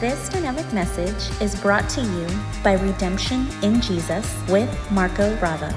[0.00, 2.26] This dynamic message is brought to you
[2.64, 5.68] by Redemption in Jesus with Marco Bravo.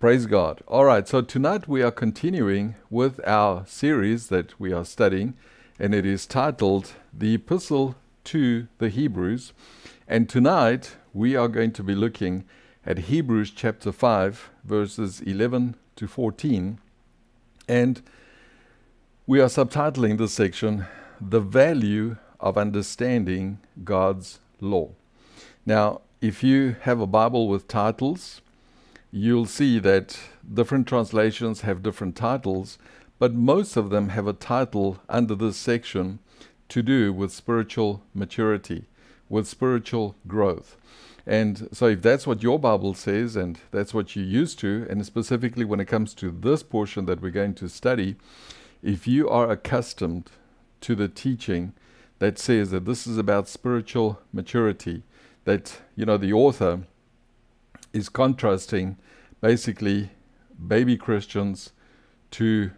[0.00, 0.62] Praise God.
[0.66, 5.34] All right, so tonight we are continuing with our series that we are studying,
[5.78, 7.94] and it is titled The Epistle
[8.24, 9.52] to the Hebrews.
[10.08, 12.44] And tonight we are going to be looking
[12.84, 16.80] at Hebrews chapter 5, verses 11 to 14.
[17.68, 18.02] And
[19.26, 20.84] we are subtitling this section,
[21.20, 24.90] The Value of Understanding God's Law.
[25.64, 28.42] Now, if you have a Bible with titles,
[29.10, 30.18] you'll see that
[30.52, 32.76] different translations have different titles,
[33.18, 36.18] but most of them have a title under this section
[36.68, 38.84] to do with spiritual maturity,
[39.30, 40.76] with spiritual growth.
[41.26, 45.04] And so, if that's what your Bible says and that's what you're used to, and
[45.06, 48.16] specifically when it comes to this portion that we're going to study,
[48.82, 50.30] if you are accustomed
[50.82, 51.72] to the teaching
[52.18, 55.02] that says that this is about spiritual maturity,
[55.44, 56.82] that, you know, the author
[57.94, 58.98] is contrasting
[59.40, 60.10] basically
[60.66, 61.72] baby Christians
[62.32, 62.70] to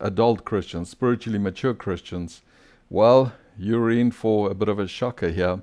[0.00, 2.42] adult Christians, spiritually mature Christians,
[2.90, 5.62] well, you're in for a bit of a shocker here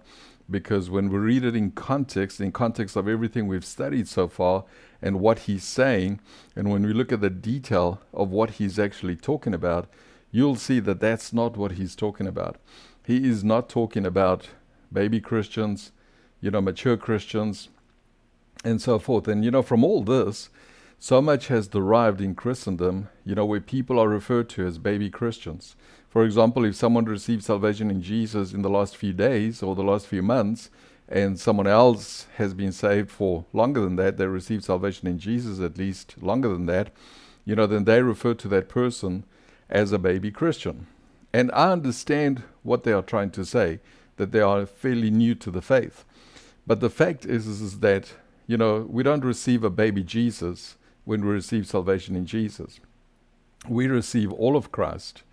[0.49, 4.65] because when we read it in context, in context of everything we've studied so far
[5.01, 6.19] and what he's saying,
[6.55, 9.87] and when we look at the detail of what he's actually talking about,
[10.31, 12.57] you'll see that that's not what he's talking about.
[13.05, 14.49] He is not talking about
[14.91, 15.91] baby Christians,
[16.41, 17.69] you know, mature Christians,
[18.63, 19.27] and so forth.
[19.27, 20.49] And, you know, from all this,
[20.99, 25.09] so much has derived in Christendom, you know, where people are referred to as baby
[25.09, 25.75] Christians.
[26.13, 29.81] For example, if someone received salvation in Jesus in the last few days or the
[29.81, 30.69] last few months,
[31.09, 35.59] and someone else has been saved for longer than that, they received salvation in Jesus
[35.59, 36.91] at least longer than that,
[37.45, 39.23] you know, then they refer to that person
[39.71, 40.85] as a baby Christian.
[41.33, 43.79] And I understand what they are trying to say,
[44.17, 46.05] that they are fairly new to the faith.
[46.67, 48.13] But the fact is, is, is that,
[48.45, 52.79] you know, we don't receive a baby Jesus when we receive salvation in Jesus.
[53.67, 55.23] We receive all of Christ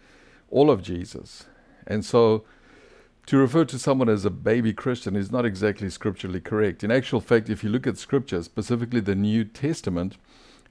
[0.50, 1.47] all of Jesus.
[1.87, 2.44] And so
[3.27, 6.83] to refer to someone as a baby Christian is not exactly scripturally correct.
[6.83, 10.16] In actual fact, if you look at scripture, specifically the New Testament,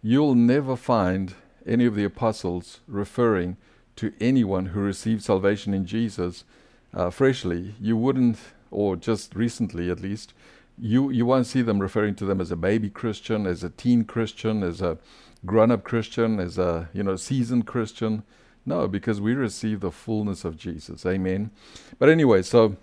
[0.01, 1.35] you'll never find
[1.65, 3.57] any of the apostles referring
[3.95, 6.43] to anyone who received salvation in Jesus
[6.93, 7.75] uh, freshly.
[7.79, 8.39] You wouldn't,
[8.71, 10.33] or just recently at least,
[10.77, 14.03] you, you won't see them referring to them as a baby Christian, as a teen
[14.05, 14.97] Christian, as a
[15.45, 18.23] grown up Christian, as a you know seasoned Christian.
[18.65, 21.05] No, because we receive the fullness of Jesus.
[21.05, 21.51] Amen.
[21.97, 22.77] But anyway, so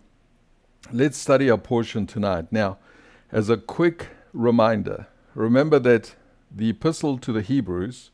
[0.92, 2.46] let's study our portion tonight.
[2.50, 2.78] Now,
[3.30, 6.14] as a quick reminder, remember that
[6.50, 8.10] the epistle to the Hebrews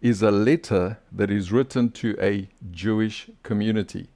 [0.00, 4.08] is a letter that is written to a Jewish community,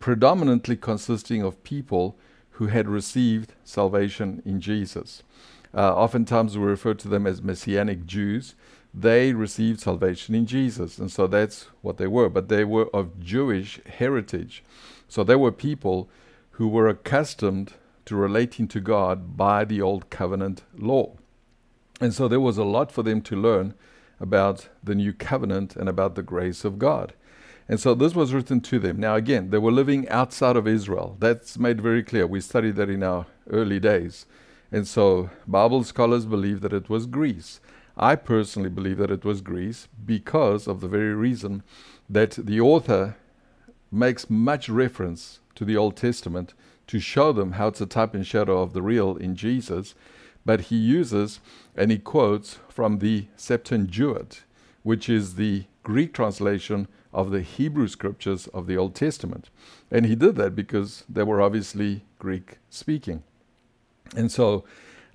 [0.00, 2.16] predominantly consisting of people
[2.52, 5.22] who had received salvation in Jesus.
[5.74, 8.54] Uh, oftentimes we refer to them as Messianic Jews
[8.98, 10.98] they received salvation in Jesus.
[10.98, 12.30] And so that's what they were.
[12.30, 14.64] But they were of Jewish heritage.
[15.06, 16.08] So they were people
[16.52, 17.74] who were accustomed
[18.06, 21.16] to relating to God by the Old Covenant law.
[22.00, 23.74] And so there was a lot for them to learn
[24.18, 27.12] about the New Covenant and about the grace of God.
[27.68, 28.98] And so this was written to them.
[28.98, 31.16] Now, again, they were living outside of Israel.
[31.18, 32.26] That's made very clear.
[32.26, 34.24] We studied that in our early days.
[34.72, 37.60] And so Bible scholars believe that it was Greece.
[37.96, 41.62] I personally believe that it was Greece because of the very reason
[42.10, 43.16] that the author
[43.90, 46.52] makes much reference to the Old Testament
[46.88, 49.94] to show them how it's a type and shadow of the real in Jesus.
[50.44, 51.40] But he uses
[51.74, 54.42] and he quotes from the Septuagint,
[54.82, 59.48] which is the Greek translation of the Hebrew scriptures of the Old Testament.
[59.90, 63.22] And he did that because they were obviously Greek speaking.
[64.14, 64.64] And so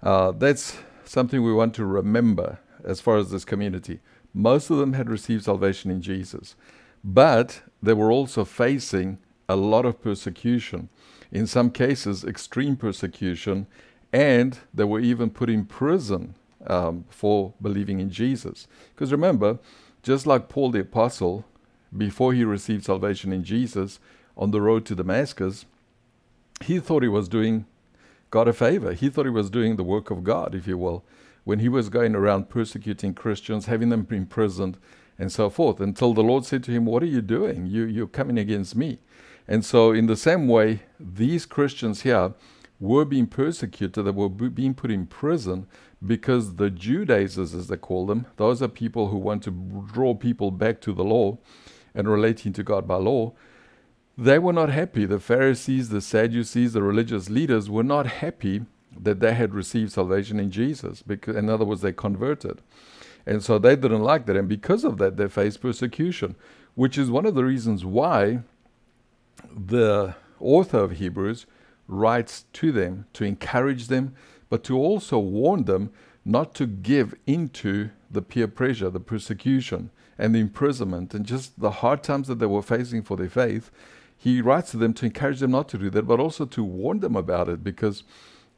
[0.01, 3.99] uh, that's something we want to remember as far as this community.
[4.33, 6.55] Most of them had received salvation in Jesus,
[7.03, 9.17] but they were also facing
[9.49, 10.89] a lot of persecution,
[11.31, 13.67] in some cases, extreme persecution,
[14.13, 16.35] and they were even put in prison
[16.67, 18.67] um, for believing in Jesus.
[18.93, 19.59] Because remember,
[20.03, 21.45] just like Paul the Apostle,
[21.95, 23.99] before he received salvation in Jesus
[24.37, 25.65] on the road to Damascus,
[26.61, 27.65] he thought he was doing
[28.29, 28.93] God a favor.
[28.93, 31.03] He thought he was doing the work of God, if you will
[31.51, 34.77] when he was going around persecuting Christians, having them imprisoned,
[35.19, 37.65] and so forth, until the Lord said to him, What are you doing?
[37.65, 38.99] You, you're coming against me.
[39.49, 42.35] And so, in the same way, these Christians here
[42.79, 45.67] were being persecuted, they were being put in prison
[46.01, 49.51] because the Judaizers, as they call them, those are people who want to
[49.91, 51.37] draw people back to the law
[51.93, 53.33] and relating to God by law.
[54.17, 55.05] They were not happy.
[55.05, 58.61] The Pharisees, the Sadducees, the religious leaders were not happy
[58.99, 61.01] that they had received salvation in Jesus.
[61.01, 62.61] Because, in other words, they converted.
[63.25, 64.35] And so they didn't like that.
[64.35, 66.35] And because of that, they faced persecution,
[66.75, 68.41] which is one of the reasons why
[69.53, 71.45] the author of Hebrews
[71.87, 74.15] writes to them to encourage them,
[74.49, 75.91] but to also warn them
[76.23, 81.71] not to give into the peer pressure, the persecution, and the imprisonment, and just the
[81.71, 83.71] hard times that they were facing for their faith.
[84.15, 86.99] He writes to them to encourage them not to do that, but also to warn
[86.99, 88.03] them about it because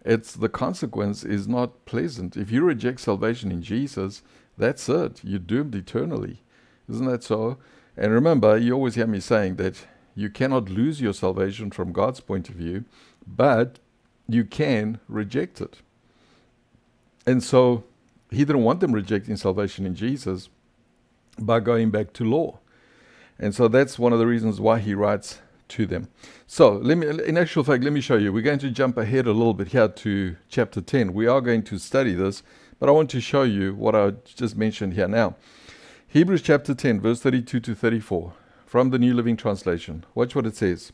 [0.04, 2.36] it's the consequence is not pleasant.
[2.36, 4.22] If you reject salvation in Jesus,
[4.58, 5.22] that's it.
[5.24, 6.44] You're doomed eternally.
[6.90, 7.58] Isn't that so?
[7.96, 9.86] And remember, you always hear me saying that
[10.16, 12.86] you cannot lose your salvation from God's point of view,
[13.26, 13.80] but
[14.28, 15.78] you can reject it.
[17.26, 17.84] And so
[18.30, 20.50] he didn't want them rejecting salvation in Jesus
[21.40, 22.60] by going back to law.
[23.40, 25.40] And so that's one of the reasons why he writes
[25.74, 26.08] to them.
[26.48, 28.32] So let me in actual fact, let me show you.
[28.32, 31.14] We're going to jump ahead a little bit here to chapter 10.
[31.14, 32.44] We are going to study this,
[32.80, 35.36] but I want to show you what I just mentioned here now.
[36.08, 38.34] Hebrews chapter 10, verse 32 to 34
[38.66, 40.06] from the New Living Translation.
[40.14, 40.92] Watch what it says.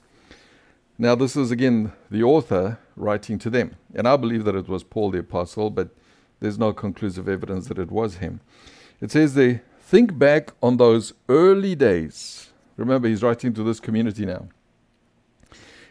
[0.97, 3.75] Now, this is again the author writing to them.
[3.95, 5.89] And I believe that it was Paul the Apostle, but
[6.39, 8.39] there's no conclusive evidence that it was him.
[9.01, 12.51] It says they think back on those early days.
[12.77, 14.47] Remember, he's writing to this community now.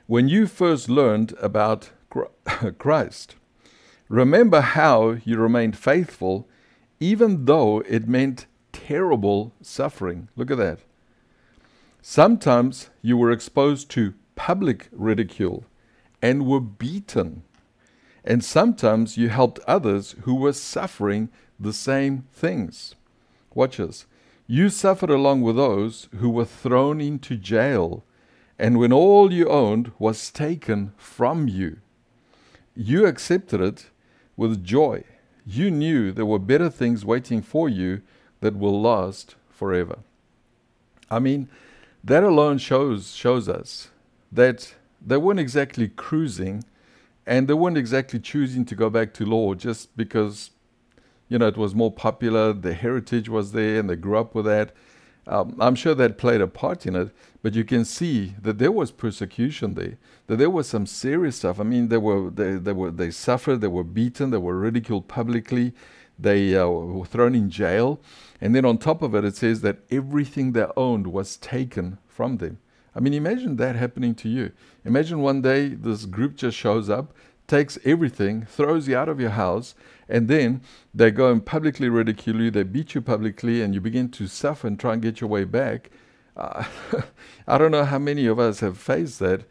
[0.09, 1.91] When you first learned about
[2.79, 3.37] Christ,
[4.09, 6.49] remember how you remained faithful
[6.99, 10.29] even though it meant terrible suffering.
[10.35, 10.79] Look at that.
[12.01, 15.67] Sometimes you were exposed to public ridicule
[16.23, 17.43] and were beaten.
[18.25, 21.29] And sometimes you helped others who were suffering
[21.61, 22.95] the same things.
[23.53, 24.07] Watch this.
[24.47, 28.05] You suffered along with those who were thrown into jail,
[28.59, 31.79] and when all you owned was taken from you,
[32.75, 33.91] you accepted it
[34.37, 35.05] with joy.
[35.47, 38.03] You knew there were better things waiting for you
[38.41, 39.99] that will last forever.
[41.11, 41.49] I mean,
[42.05, 43.91] that alone shows shows us
[44.31, 44.75] that
[45.05, 46.65] they weren't exactly cruising
[47.27, 50.51] and they weren't exactly choosing to go back to law just because
[51.29, 54.45] you know it was more popular the heritage was there and they grew up with
[54.45, 54.73] that
[55.29, 57.11] um, i'm sure that played a part in it
[57.43, 61.61] but you can see that there was persecution there that there was some serious stuff
[61.61, 65.09] i mean they were they, they were they suffered they were beaten they were ridiculed
[65.09, 65.73] publicly
[66.19, 68.01] they uh, were thrown in jail
[68.41, 72.37] and then on top of it, it says that everything they owned was taken from
[72.37, 72.59] them.
[72.95, 74.53] I mean, imagine that happening to you.
[74.85, 77.13] Imagine one day this group just shows up,
[77.47, 79.75] takes everything, throws you out of your house,
[80.09, 80.63] and then
[80.95, 84.67] they go and publicly ridicule you, they beat you publicly, and you begin to suffer
[84.67, 85.91] and try and get your way back.
[86.37, 86.65] Uh,
[87.47, 89.45] I don't know how many of us have faced that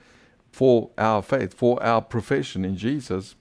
[0.52, 3.36] for our faith, for our profession in Jesus.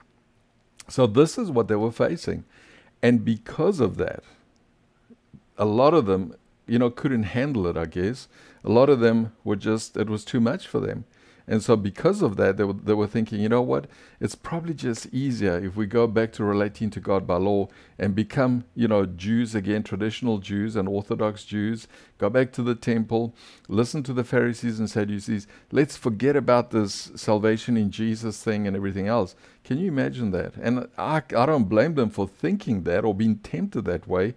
[0.87, 2.43] So, this is what they were facing.
[3.01, 4.23] And because of that,
[5.57, 6.35] a lot of them,
[6.67, 8.27] you know, couldn't handle it, I guess.
[8.63, 11.05] A lot of them were just, it was too much for them.
[11.49, 13.87] And so, because of that, they were, they were thinking, you know what?
[14.19, 18.13] It's probably just easier if we go back to relating to God by law and
[18.13, 21.87] become, you know, Jews again, traditional Jews and Orthodox Jews.
[22.17, 23.33] Go back to the temple,
[23.69, 25.47] listen to the Pharisees and Sadducees.
[25.71, 29.33] Let's forget about this salvation in Jesus thing and everything else.
[29.63, 30.55] Can you imagine that?
[30.57, 34.35] And I, I don't blame them for thinking that or being tempted that way.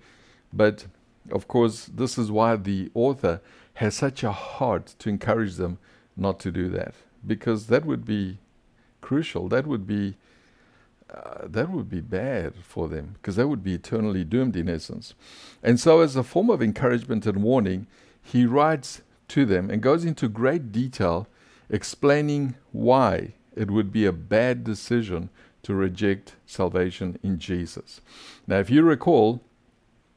[0.52, 0.86] But
[1.32, 3.40] of course, this is why the author
[3.74, 5.78] has such a heart to encourage them
[6.16, 6.94] not to do that,
[7.26, 8.38] because that would be
[9.00, 9.48] crucial.
[9.48, 10.16] That would be
[11.12, 15.14] uh, that would be bad for them, because they would be eternally doomed in essence.
[15.62, 17.86] And so, as a form of encouragement and warning,
[18.22, 21.26] he writes to them and goes into great detail
[21.68, 25.30] explaining why it would be a bad decision
[25.62, 28.00] to reject salvation in Jesus.
[28.46, 29.40] Now, if you recall,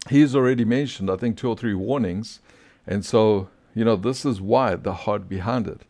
[0.10, 2.40] he's already mentioned, I think, two or three warnings.
[2.86, 5.82] And so, you know, this is why the heart behind it.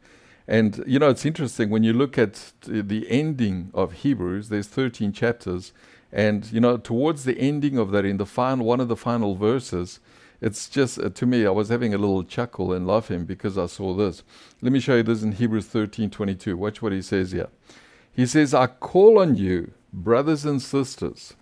[0.47, 5.13] And, you know, it's interesting when you look at the ending of Hebrews, there's 13
[5.13, 5.71] chapters.
[6.11, 9.35] And, you know, towards the ending of that, in the final, one of the final
[9.35, 9.99] verses,
[10.41, 13.67] it's just, uh, to me, I was having a little chuckle and laughing because I
[13.67, 14.23] saw this.
[14.61, 16.57] Let me show you this in Hebrews 13 22.
[16.57, 17.47] Watch what he says here.
[18.11, 21.33] He says, I call on you, brothers and sisters,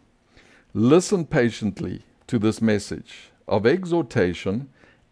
[0.73, 4.69] listen patiently to this message of exhortation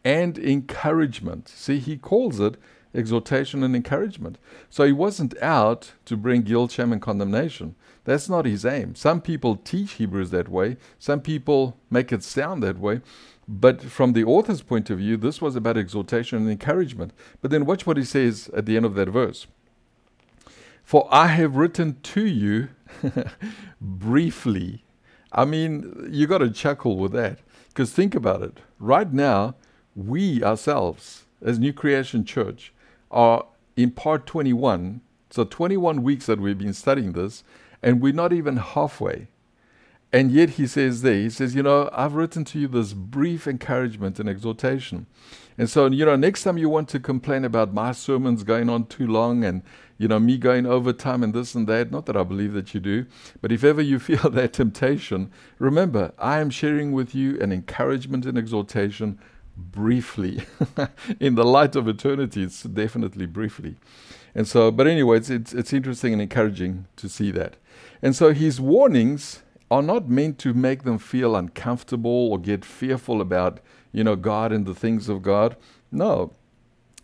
[0.09, 1.47] and encouragement.
[1.47, 2.57] See, he calls it
[2.95, 4.39] exhortation and encouragement.
[4.67, 7.75] So he wasn't out to bring guilt, shame, and condemnation.
[8.05, 8.95] That's not his aim.
[8.95, 13.01] Some people teach Hebrews that way, some people make it sound that way.
[13.47, 17.13] But from the author's point of view, this was about exhortation and encouragement.
[17.41, 19.45] But then watch what he says at the end of that verse.
[20.83, 22.69] For I have written to you
[23.81, 24.83] briefly.
[25.31, 27.39] I mean, you got to chuckle with that.
[27.67, 28.59] Because think about it.
[28.79, 29.55] Right now,
[29.95, 32.73] we ourselves, as New Creation Church,
[33.11, 35.01] are in part 21.
[35.29, 37.43] So 21 weeks that we've been studying this,
[37.83, 39.27] and we're not even halfway.
[40.11, 43.47] And yet he says there, he says, you know, I've written to you this brief
[43.47, 45.05] encouragement and exhortation.
[45.55, 48.87] And so, you know, next time you want to complain about my sermons going on
[48.87, 49.61] too long and,
[49.99, 52.73] you know, me going over time and this and that, not that I believe that
[52.73, 53.05] you do,
[53.39, 58.25] but if ever you feel that temptation, remember, I am sharing with you an encouragement
[58.25, 59.19] and exhortation
[59.59, 60.43] briefly.
[61.19, 63.75] In the light of eternity, it's definitely briefly.
[64.35, 67.57] And so, but anyway, it's, it's, it's interesting and encouraging to see that.
[68.01, 73.21] And so his warnings are not meant to make them feel uncomfortable or get fearful
[73.21, 73.59] about,
[73.91, 75.55] you know, God and the things of God.
[75.91, 76.33] No,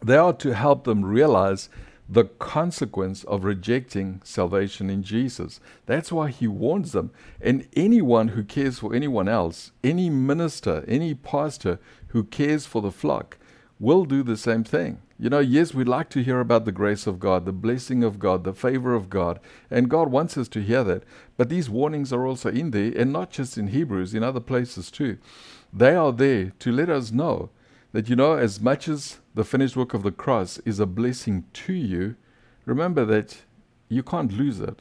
[0.04, 1.70] they are to help them realize
[2.08, 5.60] the consequence of rejecting salvation in Jesus.
[5.86, 7.12] That's why he warns them.
[7.42, 12.92] And anyone who cares for anyone else, any minister, any pastor who cares for the
[12.92, 13.38] flock,
[13.80, 15.00] will do the same thing.
[15.18, 18.20] You know, yes, we like to hear about the grace of God, the blessing of
[18.20, 19.40] God, the favor of God,
[19.72, 21.04] and God wants us to hear that.
[21.38, 24.92] But these warnings are also in there, and not just in Hebrews, in other places
[24.92, 25.18] too.
[25.72, 27.50] They are there to let us know
[27.94, 31.44] that, you know, as much as the finished work of the cross is a blessing
[31.54, 32.16] to you,
[32.66, 33.42] remember that
[33.90, 34.80] you can't lose it,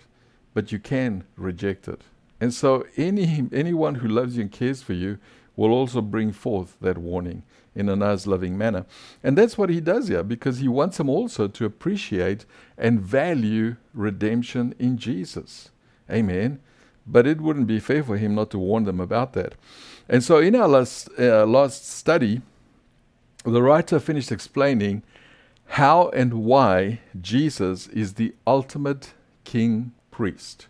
[0.55, 2.03] but you can reject it.
[2.41, 5.19] And so, any anyone who loves you and cares for you
[5.57, 7.43] will also bring forth that warning
[7.75, 8.87] in a nice, loving manner.
[9.23, 12.45] And that's what he does here because he wants them also to appreciate
[12.79, 15.71] and value redemption in Jesus.
[16.11, 16.61] Amen.
[17.07, 19.55] But it wouldn't be fair for him not to warn them about that.
[20.09, 22.43] And so, in our last, uh, last study,
[23.45, 25.03] the writer finished explaining
[25.67, 30.69] how and why Jesus is the ultimate king priest.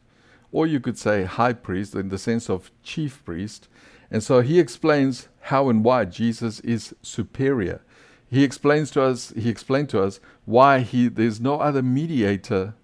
[0.53, 3.69] Or you could say high priest in the sense of chief priest.
[4.11, 7.81] And so he explains how and why Jesus is superior.
[8.29, 12.75] He explains to us, he explained to us why he, there's no other mediator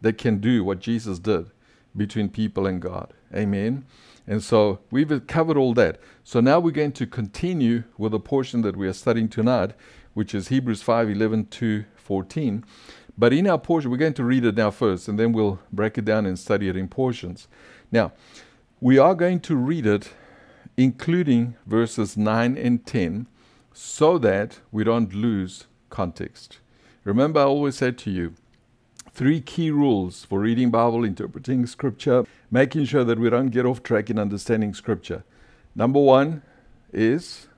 [0.00, 1.50] that can do what Jesus did
[1.96, 3.12] between people and God.
[3.34, 3.84] Amen.
[4.26, 6.00] And so we've covered all that.
[6.24, 9.72] So now we're going to continue with the portion that we are studying tonight,
[10.14, 12.64] which is Hebrews 5 11 to 14.
[13.16, 15.98] But in our portion, we're going to read it now first, and then we'll break
[15.98, 17.48] it down and study it in portions.
[17.90, 18.12] Now,
[18.80, 20.12] we are going to read it
[20.78, 23.26] including verses 9 and 10,
[23.72, 26.60] so that we don't lose context.
[27.02, 28.34] Remember, I always said to you,
[29.18, 33.82] three key rules for reading Bible, interpreting Scripture, making sure that we don't get off
[33.82, 35.24] track in understanding Scripture.
[35.74, 36.42] Number one
[36.92, 37.48] is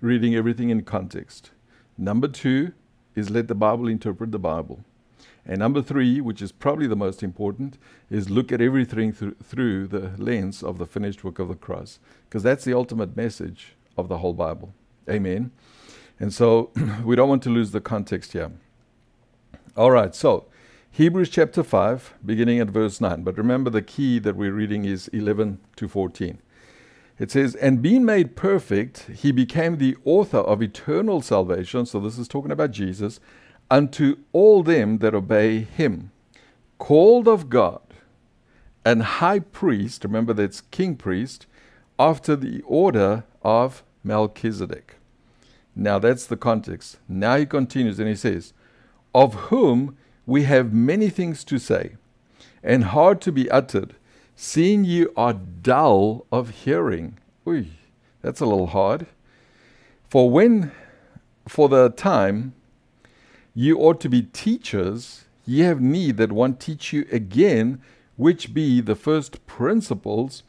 [0.00, 1.52] reading everything in context.
[1.96, 2.72] Number two
[3.14, 4.80] is let the Bible interpret the Bible.
[5.46, 7.78] And number three, which is probably the most important,
[8.10, 12.00] is look at everything th- through the lens of the finished work of the cross,
[12.28, 14.74] because that's the ultimate message of the whole Bible.
[15.08, 15.52] Amen.
[16.18, 16.72] And so
[17.04, 18.50] we don't want to lose the context here.
[19.78, 20.46] All right, so
[20.90, 23.22] Hebrews chapter 5, beginning at verse 9.
[23.22, 26.42] But remember, the key that we're reading is 11 to 14.
[27.20, 31.86] It says, And being made perfect, he became the author of eternal salvation.
[31.86, 33.20] So this is talking about Jesus
[33.70, 36.10] unto all them that obey him,
[36.78, 37.82] called of God,
[38.84, 41.46] and high priest, remember that's king priest,
[42.00, 44.96] after the order of Melchizedek.
[45.76, 46.96] Now that's the context.
[47.08, 48.52] Now he continues and he says,
[49.14, 49.96] Of whom
[50.26, 51.96] we have many things to say,
[52.62, 53.94] and hard to be uttered,
[54.36, 57.18] seeing you are dull of hearing.
[57.46, 57.68] Uy,
[58.22, 59.06] that's a little hard.
[60.08, 60.72] For when,
[61.46, 62.54] for the time,
[63.58, 67.80] Ye ought to be teachers, ye have need that one teach you again,
[68.16, 70.44] which be the first principles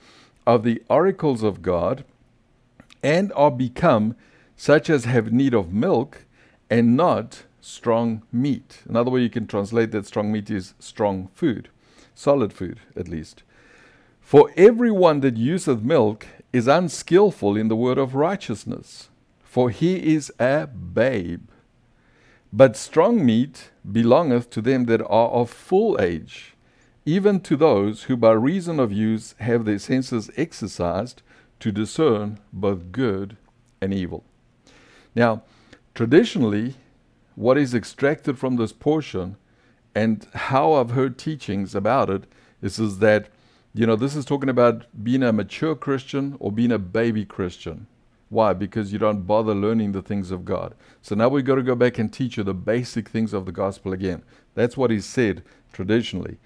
[0.46, 2.06] of the oracles of God,
[3.02, 4.16] and are become
[4.56, 6.26] such as have need of milk,
[6.70, 8.82] and not strong meat.
[8.88, 11.70] Another way you can translate that strong meat is strong food,
[12.16, 13.44] solid food at least.
[14.20, 19.10] For every one that useth milk is unskillful in the word of righteousness,
[19.44, 21.48] for he is a babe.
[22.52, 26.56] But strong meat belongeth to them that are of full age,
[27.06, 31.22] even to those who by reason of use have their senses exercised
[31.60, 33.38] to discern both good
[33.82, 34.24] and evil.
[35.16, 35.44] Now,
[35.94, 36.76] traditionally,
[37.40, 39.38] what is extracted from this portion
[39.96, 42.26] and how I've heard teachings about it
[42.62, 43.30] is, is that,
[43.74, 47.88] you know, this is talking about being a mature Christian or being a baby Christian.
[48.28, 48.52] Why?
[48.52, 50.76] Because you don't bother learning the things of God.
[51.02, 53.54] So now we've got to go back and teach you the basic things of the
[53.54, 54.22] gospel again.
[54.54, 55.42] That's what is said
[55.72, 56.40] traditionally.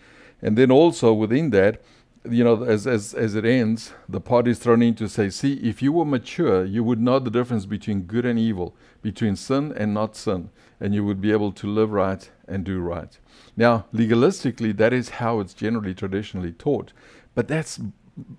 [0.44, 1.82] And then also within that,
[2.30, 5.54] you know, as, as, as it ends, the part is thrown in to say, see,
[5.54, 9.74] if you were mature, you would know the difference between good and evil, between sin
[9.76, 13.18] and not sin, and you would be able to live right and do right.
[13.56, 16.94] Now, legalistically, that is how it's generally traditionally taught.
[17.36, 17.80] But that's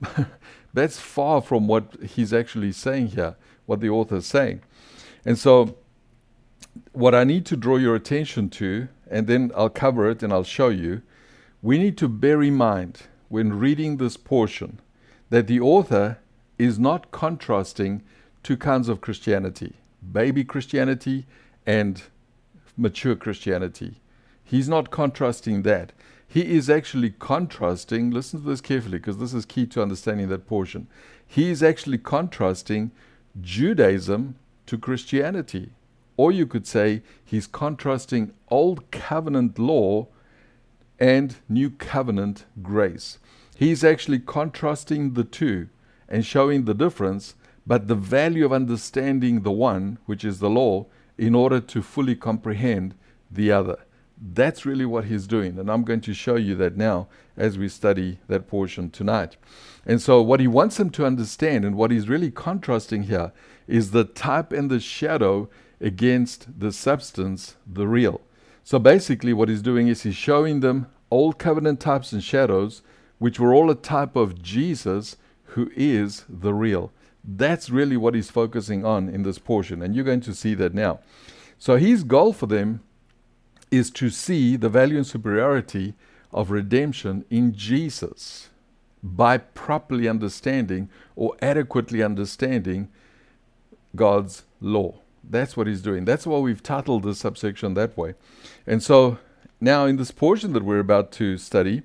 [0.74, 3.36] that's far from what he's actually saying here,
[3.66, 4.62] what the author is saying.
[5.24, 5.76] And so,
[6.92, 10.44] what I need to draw your attention to, and then I'll cover it and I'll
[10.44, 11.02] show you,
[11.62, 14.80] we need to bear in mind when reading this portion
[15.30, 16.18] that the author
[16.58, 18.02] is not contrasting
[18.42, 19.74] two kinds of Christianity
[20.12, 21.26] baby Christianity
[21.66, 22.02] and
[22.76, 24.00] mature Christianity.
[24.42, 25.92] He's not contrasting that.
[26.26, 30.46] He is actually contrasting, listen to this carefully because this is key to understanding that
[30.46, 30.88] portion.
[31.26, 32.90] He is actually contrasting
[33.40, 35.70] Judaism to Christianity.
[36.16, 40.08] Or you could say he's contrasting Old Covenant law
[40.98, 43.18] and New Covenant grace.
[43.56, 45.68] He's actually contrasting the two
[46.08, 47.34] and showing the difference,
[47.66, 52.16] but the value of understanding the one, which is the law, in order to fully
[52.16, 52.94] comprehend
[53.30, 53.78] the other.
[54.20, 55.58] That's really what he's doing.
[55.58, 59.36] And I'm going to show you that now as we study that portion tonight.
[59.84, 63.32] And so, what he wants them to understand and what he's really contrasting here
[63.66, 65.48] is the type and the shadow
[65.80, 68.20] against the substance, the real.
[68.62, 72.82] So, basically, what he's doing is he's showing them old covenant types and shadows,
[73.18, 75.16] which were all a type of Jesus,
[75.48, 76.92] who is the real.
[77.26, 79.82] That's really what he's focusing on in this portion.
[79.82, 81.00] And you're going to see that now.
[81.58, 82.82] So, his goal for them
[83.70, 85.94] is to see the value and superiority
[86.32, 88.50] of redemption in Jesus
[89.02, 92.88] by properly understanding or adequately understanding
[93.94, 95.00] God's law.
[95.22, 96.04] That's what he's doing.
[96.04, 98.14] That's why we've titled this subsection that way.
[98.66, 99.18] And so
[99.60, 101.82] now, in this portion that we're about to study,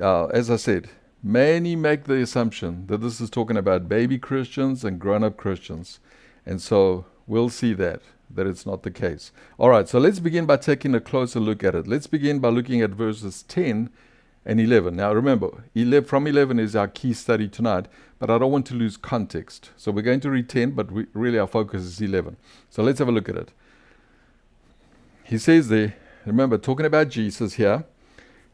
[0.00, 0.88] uh, as I said,
[1.22, 6.00] many make the assumption that this is talking about baby Christians and grown up Christians.
[6.46, 8.02] And so we'll see that
[8.34, 9.32] that it's not the case.
[9.58, 11.86] All right, so let's begin by taking a closer look at it.
[11.86, 13.90] Let's begin by looking at verses 10
[14.46, 14.96] and 11.
[14.96, 17.86] Now remember, 11, from 11 is our key study tonight,
[18.18, 19.70] but I don't want to lose context.
[19.76, 22.36] So we're going to read 10, but we, really our focus is 11.
[22.68, 23.50] So let's have a look at it.
[25.24, 27.84] He says there, remember, talking about Jesus here,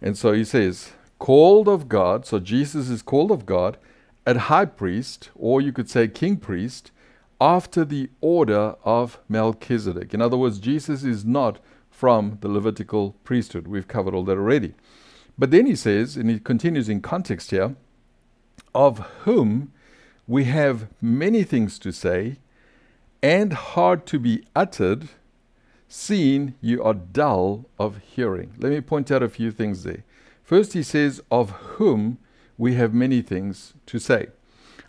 [0.02, 3.79] and so he says, called of God, so Jesus is called of God,
[4.26, 6.90] at high priest, or you could say king priest,
[7.40, 10.14] after the order of Melchizedek.
[10.14, 11.59] In other words, Jesus is not
[11.90, 13.68] from the Levitical priesthood.
[13.68, 14.74] We've covered all that already.
[15.38, 17.76] But then he says, and he continues in context here,
[18.74, 19.72] of whom
[20.26, 22.37] we have many things to say
[23.22, 25.09] and hard to be uttered,
[25.88, 28.52] seeing you are dull of hearing.
[28.59, 30.05] Let me point out a few things there.
[30.46, 32.18] First, he says, of whom
[32.56, 34.28] we have many things to say.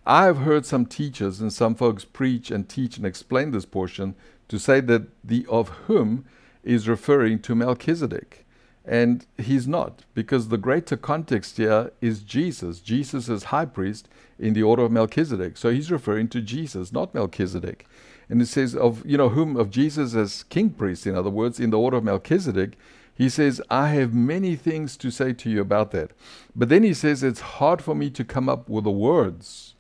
[0.06, 4.14] I have heard some teachers and some folks preach and teach and explain this portion
[4.50, 6.26] to say that the of whom
[6.64, 8.46] is referring to Melchizedek.
[8.86, 12.80] And he's not, because the greater context here is Jesus.
[12.80, 15.58] Jesus is high priest in the order of Melchizedek.
[15.58, 17.88] So he's referring to Jesus, not Melchizedek.
[18.30, 21.60] And it says of you know whom of Jesus as king priest, in other words,
[21.60, 22.78] in the order of Melchizedek,
[23.18, 26.12] he says, I have many things to say to you about that.
[26.56, 29.74] But then he says, it's hard for me to come up with the words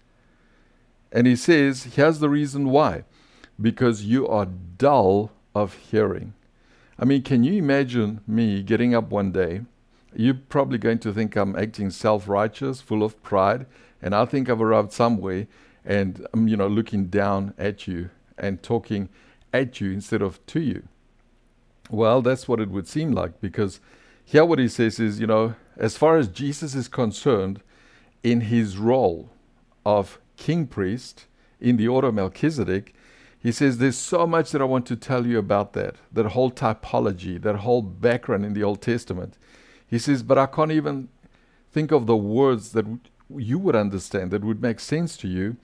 [1.11, 3.03] and he says, here's the reason why
[3.59, 6.33] because you are dull of hearing.
[6.99, 9.61] I mean, can you imagine me getting up one day?
[10.15, 13.65] You're probably going to think I'm acting self righteous, full of pride,
[14.01, 15.47] and I think I've arrived somewhere
[15.83, 19.09] and I'm, you know, looking down at you and talking
[19.53, 20.87] at you instead of to you.
[21.89, 23.79] Well, that's what it would seem like because
[24.25, 27.61] here what he says is, you know, as far as Jesus is concerned,
[28.23, 29.29] in his role
[29.85, 31.25] of king priest
[31.61, 32.93] in the order of Melchizedek,
[33.39, 36.51] he says, There's so much that I want to tell you about that, that whole
[36.51, 39.37] typology, that whole background in the Old Testament.
[39.87, 41.09] He says, But I can't even
[41.71, 42.85] think of the words that
[43.33, 45.57] you would understand, that would make sense to you,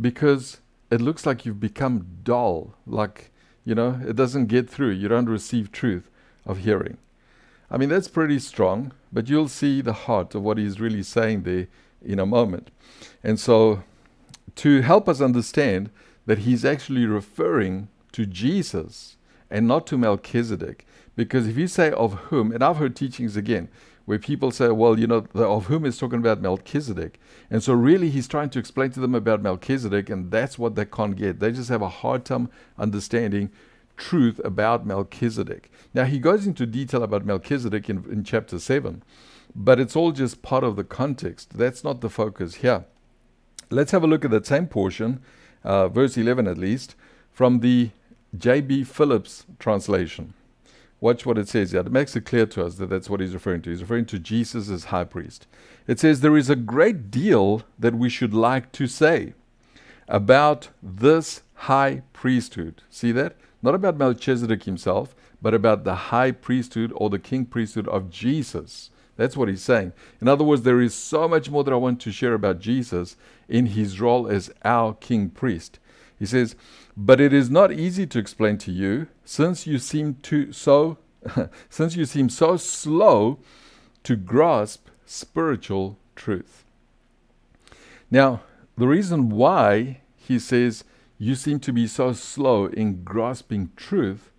[0.00, 0.58] because
[0.90, 3.30] it looks like you've become dull, like,
[3.64, 4.90] you know, it doesn't get through.
[4.90, 6.10] You don't receive truth
[6.44, 6.98] of hearing.
[7.70, 11.42] I mean, that's pretty strong, but you'll see the heart of what he's really saying
[11.42, 11.68] there
[12.04, 12.70] in a moment.
[13.22, 13.82] And so
[14.56, 15.90] to help us understand
[16.26, 19.16] that he's actually referring to Jesus
[19.50, 20.86] and not to Melchizedek.
[21.16, 23.68] Because if you say of whom, and I've heard teachings again
[24.04, 27.20] where people say, well, you know, the of whom is talking about Melchizedek.
[27.50, 30.84] And so really he's trying to explain to them about Melchizedek, and that's what they
[30.84, 31.40] can't get.
[31.40, 33.50] They just have a hard time understanding
[33.96, 35.70] truth about Melchizedek.
[35.94, 39.02] Now he goes into detail about Melchizedek in, in chapter 7,
[39.54, 41.56] but it's all just part of the context.
[41.56, 42.84] That's not the focus here.
[43.70, 45.22] Let's have a look at that same portion,
[45.64, 46.94] uh, verse 11 at least,
[47.30, 47.90] from the
[48.36, 48.84] J.B.
[48.84, 50.34] Phillips translation.
[51.02, 51.80] Watch what it says here.
[51.80, 53.70] It makes it clear to us that that's what he's referring to.
[53.70, 55.48] He's referring to Jesus as high priest.
[55.88, 59.34] It says, There is a great deal that we should like to say
[60.06, 62.82] about this high priesthood.
[62.88, 63.34] See that?
[63.62, 68.90] Not about Melchizedek himself, but about the high priesthood or the king priesthood of Jesus.
[69.16, 69.94] That's what he's saying.
[70.20, 73.16] In other words, there is so much more that I want to share about Jesus
[73.48, 75.80] in his role as our king priest.
[76.16, 76.54] He says,
[76.96, 80.98] But it is not easy to explain to you, since you seem to so
[81.70, 83.38] since you seem so slow
[84.02, 86.64] to grasp spiritual truth.
[88.10, 88.42] Now,
[88.76, 90.84] the reason why he says
[91.18, 94.30] you seem to be so slow in grasping truth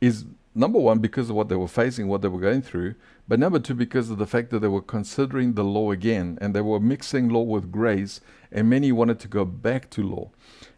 [0.00, 2.94] is number one, because of what they were facing, what they were going through,
[3.26, 6.54] but number two, because of the fact that they were considering the law again and
[6.54, 8.20] they were mixing law with grace,
[8.54, 10.30] and many wanted to go back to law.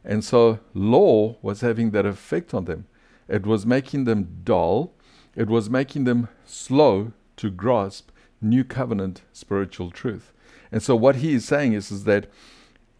[0.02, 2.86] And so law was having that effect on them.
[3.28, 4.94] It was making them dull,
[5.36, 8.10] it was making them slow to grasp
[8.40, 10.32] new covenant spiritual truth.
[10.72, 12.26] And so what he is saying is, is that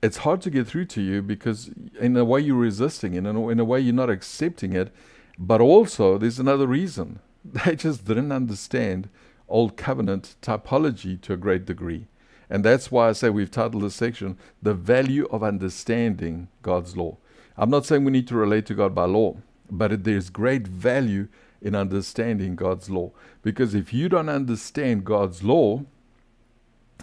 [0.02, 3.26] it's hard to get through to you because in a way you're resisting it, in
[3.26, 4.92] a, in a way you're not accepting it.
[5.38, 7.20] But also there's another reason.
[7.64, 9.08] They just didn't understand
[9.48, 12.08] old covenant typology to a great degree.
[12.48, 17.16] And that's why I say we've titled this section, The Value of Understanding God's Law.
[17.56, 19.36] I'm not saying we need to relate to God by law,
[19.70, 21.28] but there's great value
[21.62, 23.12] in understanding God's law.
[23.42, 25.84] Because if you don't understand God's law,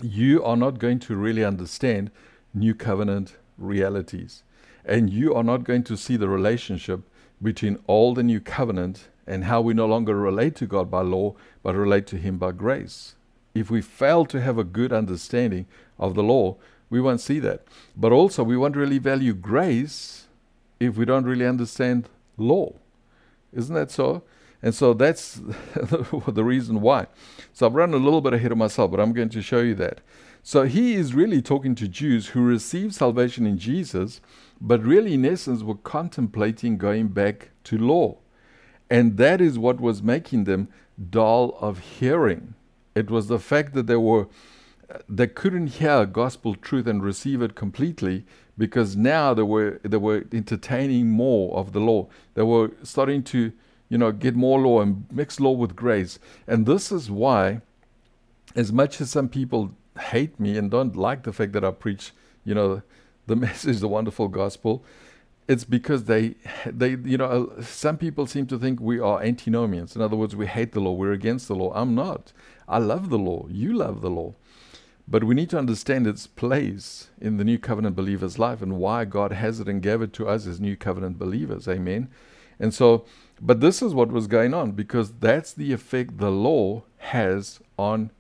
[0.01, 2.11] you are not going to really understand
[2.53, 4.43] new covenant realities.
[4.85, 7.01] And you are not going to see the relationship
[7.41, 11.35] between old and new covenant and how we no longer relate to God by law,
[11.61, 13.15] but relate to Him by grace.
[13.53, 15.67] If we fail to have a good understanding
[15.99, 16.57] of the law,
[16.89, 17.65] we won't see that.
[17.95, 20.27] But also, we won't really value grace
[20.79, 22.73] if we don't really understand law.
[23.51, 24.23] Isn't that so?
[24.61, 25.33] And so that's
[25.75, 27.07] the reason why.
[27.51, 29.75] So I've run a little bit ahead of myself, but I'm going to show you
[29.75, 29.99] that.
[30.41, 34.19] So he is really talking to Jews who received salvation in Jesus,
[34.59, 38.17] but really, in essence, were contemplating going back to law.
[38.89, 40.67] And that is what was making them
[41.09, 42.55] dull of hearing.
[42.95, 44.27] It was the fact that they were
[45.09, 48.25] they couldn't hear gospel truth and receive it completely
[48.57, 52.07] because now they were they were entertaining more of the law.
[52.35, 53.51] They were starting to,
[53.89, 56.19] you know, get more law and mix law with grace.
[56.47, 57.61] And this is why,
[58.55, 62.11] as much as some people hate me and don't like the fact that I preach,
[62.43, 62.81] you know,
[63.25, 64.83] the message, the wonderful gospel,
[65.47, 69.95] it's because they, they, you know, some people seem to think we are antinomians.
[69.95, 71.73] In other words, we hate the law, we're against the law.
[71.73, 72.31] I'm not.
[72.67, 73.47] I love the law.
[73.49, 74.35] You love the law.
[75.07, 79.05] But we need to understand its place in the new covenant believer's life and why
[79.05, 81.67] God has it and gave it to us as new covenant believers.
[81.67, 82.09] Amen.
[82.59, 83.05] And so,
[83.41, 88.11] but this is what was going on because that's the effect the law has on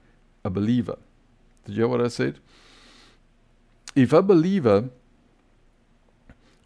[0.43, 0.97] a believer.
[1.65, 2.39] Did you hear what I said?
[3.95, 4.89] If a believer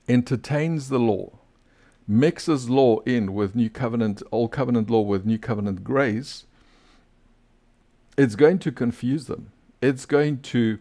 [0.10, 1.38] entertains the law,
[2.08, 6.47] mixes law in with new covenant, old covenant law with new covenant grace,
[8.18, 9.52] it's going to confuse them.
[9.82, 10.80] It's going to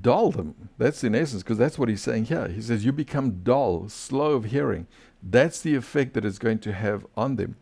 [0.00, 0.68] dull them.
[0.76, 2.48] That's in essence, because that's what he's saying here.
[2.48, 4.86] He says, You become dull, slow of hearing.
[5.22, 7.56] That's the effect that it's going to have on them.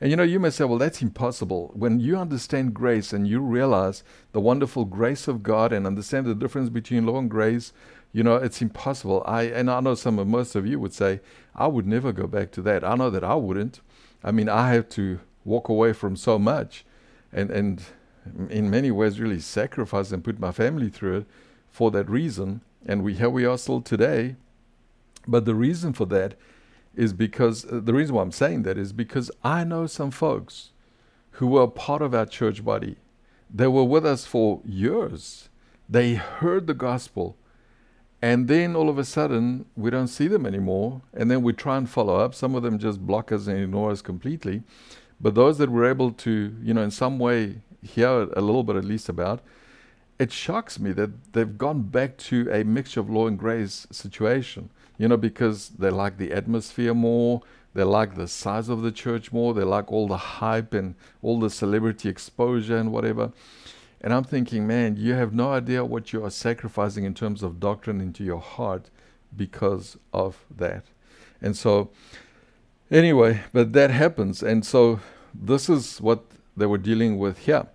[0.00, 1.70] And you know, you may say, well, that's impossible.
[1.74, 6.34] When you understand grace and you realize the wonderful grace of God and understand the
[6.34, 7.72] difference between law and grace,
[8.12, 9.22] you know, it's impossible.
[9.26, 11.20] I and I know some of most of you would say,
[11.54, 12.84] I would never go back to that.
[12.84, 13.80] I know that I wouldn't.
[14.22, 16.84] I mean, I have to walk away from so much
[17.34, 17.82] and and
[18.48, 21.26] in many ways really sacrificed and put my family through it
[21.70, 22.62] for that reason.
[22.86, 24.36] And we here we are still today.
[25.26, 26.34] But the reason for that
[26.94, 30.70] is because uh, the reason why I'm saying that is because I know some folks
[31.32, 32.96] who were part of our church body.
[33.52, 35.48] They were with us for years.
[35.88, 37.36] They heard the gospel.
[38.22, 41.02] And then all of a sudden, we don't see them anymore.
[41.12, 42.34] And then we try and follow up.
[42.34, 44.62] Some of them just block us and ignore us completely.
[45.20, 48.76] But those that were able to, you know, in some way hear a little bit
[48.76, 49.40] at least about,
[50.18, 54.70] it shocks me that they've gone back to a mixture of law and grace situation.
[54.98, 57.42] you know, because they like the atmosphere more,
[57.74, 61.40] they like the size of the church more, they like all the hype and all
[61.40, 63.32] the celebrity exposure and whatever.
[64.00, 67.58] And I'm thinking, man, you have no idea what you are sacrificing in terms of
[67.58, 68.90] doctrine into your heart
[69.34, 70.84] because of that.
[71.40, 71.90] And so,
[72.90, 74.42] anyway, but that happens.
[74.42, 75.00] And so,
[75.34, 76.24] this is what
[76.56, 77.66] they were dealing with here.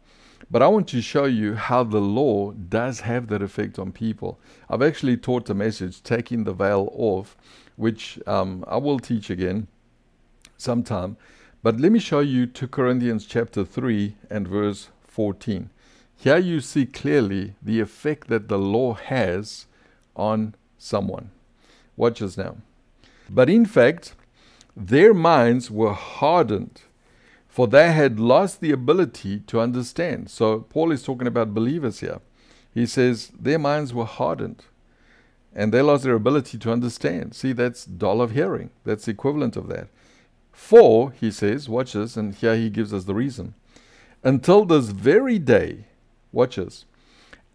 [0.52, 4.40] But I want to show you how the law does have that effect on people.
[4.70, 7.38] I've actually taught a message, taking the veil off,
[7.76, 9.68] which um, I will teach again
[10.58, 11.18] sometime.
[11.62, 15.70] But let me show you 2 Corinthians chapter 3 and verse 14.
[16.16, 19.68] Here you see clearly the effect that the law has
[20.16, 21.32] on someone.
[21.96, 22.58] Watch us now.
[23.30, 24.16] But in fact,
[24.76, 26.82] their minds were hardened
[27.60, 30.30] for they had lost the ability to understand.
[30.30, 32.22] So Paul is talking about believers here.
[32.74, 34.64] He says their minds were hardened
[35.54, 37.36] and they lost their ability to understand.
[37.36, 38.70] See, that's dull of hearing.
[38.86, 39.88] That's the equivalent of that.
[40.52, 43.56] For, he says, watch this, and here he gives us the reason.
[44.24, 45.86] Until this very day,
[46.32, 46.86] watch this,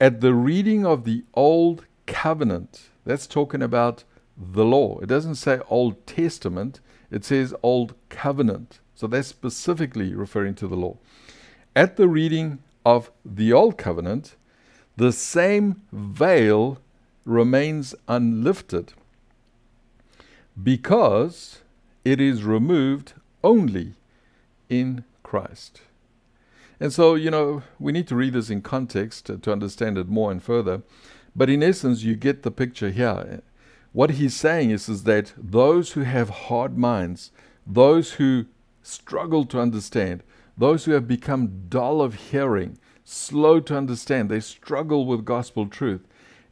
[0.00, 4.04] at the reading of the Old Covenant, that's talking about
[4.36, 4.98] the law.
[4.98, 6.80] It doesn't say Old Testament,
[7.14, 8.80] it says Old Covenant.
[8.96, 10.96] So that's specifically referring to the law.
[11.76, 14.34] At the reading of the Old Covenant,
[14.96, 16.78] the same veil
[17.24, 18.94] remains unlifted
[20.60, 21.60] because
[22.04, 23.94] it is removed only
[24.68, 25.82] in Christ.
[26.80, 30.32] And so, you know, we need to read this in context to, understand it more
[30.32, 30.82] and further.
[31.36, 33.42] But in essence, you get the picture here.
[33.94, 37.30] What he's saying is, is that those who have hard minds,
[37.64, 38.46] those who
[38.82, 40.24] struggle to understand,
[40.58, 46.08] those who have become dull of hearing, slow to understand, they struggle with gospel truth,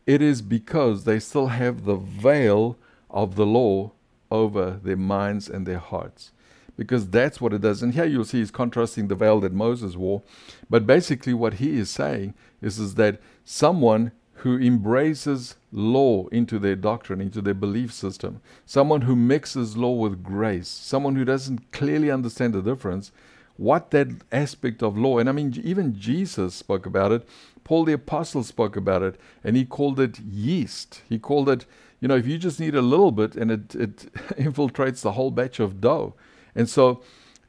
[0.06, 2.78] it is because they still have the veil
[3.10, 3.90] of the law
[4.30, 6.30] over their minds and their hearts.
[6.76, 7.82] Because that's what it does.
[7.82, 10.22] And here you'll see he's contrasting the veil that Moses wore.
[10.70, 16.74] But basically, what he is saying is, is that someone who embraces law into their
[16.74, 22.10] doctrine, into their belief system, someone who mixes law with grace, someone who doesn't clearly
[22.10, 23.12] understand the difference,
[23.56, 27.28] what that aspect of law, and I mean, even Jesus spoke about it,
[27.62, 31.02] Paul the Apostle spoke about it, and he called it yeast.
[31.08, 31.64] He called it,
[32.00, 33.96] you know, if you just need a little bit and it, it
[34.36, 36.14] infiltrates the whole batch of dough.
[36.56, 37.00] And so,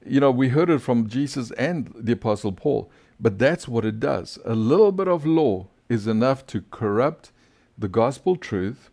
[0.05, 3.99] you know, we heard it from Jesus and the Apostle Paul, but that's what it
[3.99, 4.37] does.
[4.45, 7.31] A little bit of law is enough to corrupt
[7.77, 8.89] the gospel truth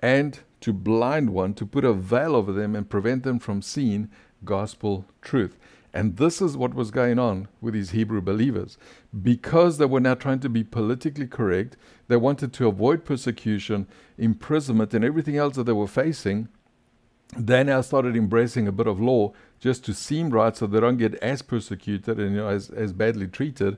[0.00, 4.10] and to blind one, to put a veil over them and prevent them from seeing
[4.44, 5.58] gospel truth.
[5.92, 8.78] And this is what was going on with these Hebrew believers.
[9.22, 11.76] Because they were now trying to be politically correct,
[12.08, 16.48] they wanted to avoid persecution, imprisonment, and everything else that they were facing.
[17.36, 20.96] They now started embracing a bit of law just to seem right so they don't
[20.96, 23.76] get as persecuted and you know, as, as badly treated.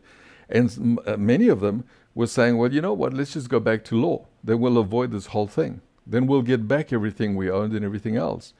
[0.48, 3.84] And uh, many of them was saying, well, you know what, let's just go back
[3.84, 4.26] to law.
[4.44, 5.80] Then we'll avoid this whole thing.
[6.06, 8.54] Then we'll get back everything we owned and everything else.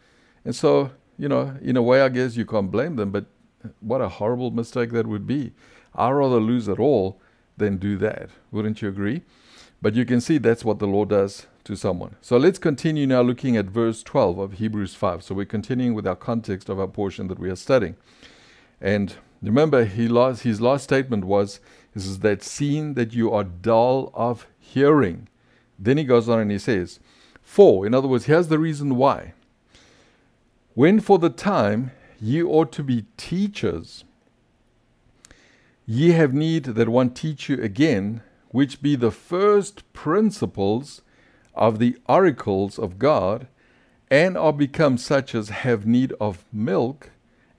[0.44, 3.26] And so, you know, in a way, I guess you can't blame them, but
[3.80, 5.52] what a horrible mistake that would be.
[5.94, 7.20] I'd rather lose it all
[7.56, 8.30] than do that.
[8.50, 9.22] Wouldn't you agree?
[9.80, 12.16] But you can see that's what the law does to someone.
[12.20, 15.22] So let's continue now looking at verse 12 of Hebrews 5.
[15.22, 17.96] So we're continuing with our context of our portion that we are studying.
[18.80, 21.60] And remember, he lost, his last statement was,
[21.94, 25.28] is that seeing that you are dull of hearing.
[25.78, 27.00] Then he goes on and he says,
[27.42, 29.34] For, in other words, here's the reason why.
[30.74, 34.04] When for the time ye ought to be teachers,
[35.86, 41.02] ye have need that one teach you again, which be the first principles
[41.54, 43.48] of the oracles of God,
[44.10, 47.11] and are become such as have need of milk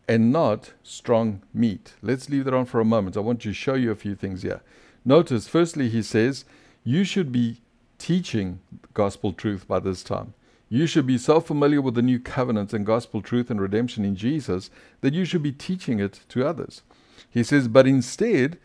[0.08, 1.94] and not strong meat.
[2.02, 3.18] Let's leave that on for a moment.
[3.18, 4.62] I want to show you a few things here.
[5.06, 6.46] Notice, firstly, he says,
[6.84, 7.62] you should be
[7.98, 8.60] teaching
[8.94, 10.34] gospel truth by this time.
[10.70, 14.16] You should be so familiar with the new covenant and gospel truth and redemption in
[14.16, 14.70] Jesus
[15.02, 16.82] that you should be teaching it to others.
[17.30, 18.58] He says, but instead,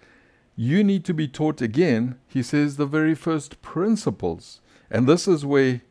[0.57, 4.61] you need to be taught again, he says, the very first principles.
[4.91, 5.83] And this is where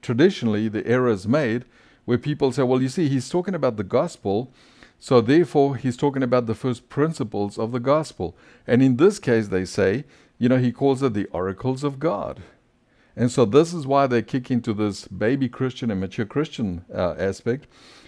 [0.00, 1.64] traditionally the error is made
[2.04, 4.52] where people say, well, you see, he's talking about the gospel,
[4.98, 8.36] so therefore he's talking about the first principles of the gospel.
[8.66, 10.04] And in this case, they say,
[10.38, 12.42] you know, he calls it the oracles of God.
[13.14, 17.14] And so this is why they kick into this baby Christian and mature Christian uh,
[17.18, 17.66] aspect.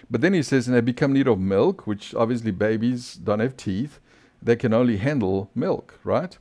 [0.09, 3.55] But then he says, and they become need of milk, which obviously babies don't have
[3.57, 3.99] teeth.
[4.41, 6.37] They can only handle milk, right?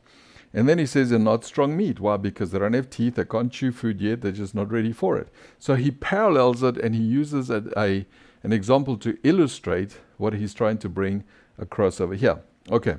[0.54, 1.98] And then he says they're not strong meat.
[1.98, 2.16] Why?
[2.16, 5.18] Because they don't have teeth, they can't chew food yet, they're just not ready for
[5.18, 5.28] it.
[5.58, 8.06] So he parallels it and he uses a, a
[8.44, 11.24] an example to illustrate what he's trying to bring
[11.58, 12.40] across over here.
[12.70, 12.96] Okay.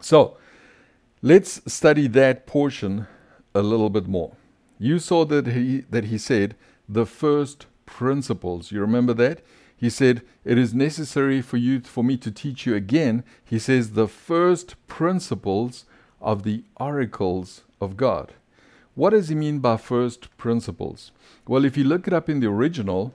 [0.00, 0.38] So
[1.22, 3.08] let's study that portion
[3.54, 4.36] a little bit more.
[4.78, 6.56] You saw that he that he said
[6.88, 8.72] the first principles.
[8.72, 9.42] You remember that?
[9.76, 13.22] He said, It is necessary for you for me to teach you again.
[13.44, 15.84] He says the first principles
[16.24, 18.32] of the oracles of God.
[18.96, 21.12] What does he mean by first principles?
[21.46, 23.12] Well, if you look it up in the original,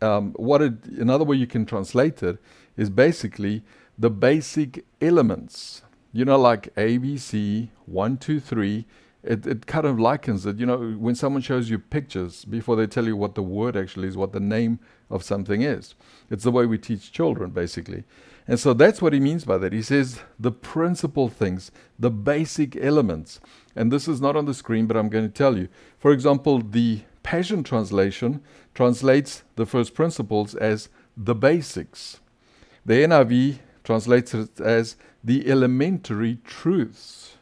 [0.00, 2.38] um, what it, another way you can translate it
[2.76, 3.62] is basically
[3.98, 5.82] the basic elements.
[6.12, 8.86] You know, like ABC, one, two, three.
[9.22, 10.58] It, it kind of likens it.
[10.58, 14.08] You know, when someone shows you pictures before they tell you what the word actually
[14.08, 15.94] is, what the name of something is.
[16.28, 18.02] It's the way we teach children, basically.
[18.46, 19.72] And so that's what he means by that.
[19.72, 23.40] He says the principal things, the basic elements.
[23.76, 25.68] And this is not on the screen, but I'm going to tell you.
[25.98, 28.42] For example, the Passion Translation
[28.74, 32.20] translates the first principles as the basics.
[32.84, 37.36] The NIV translates it as the elementary truths.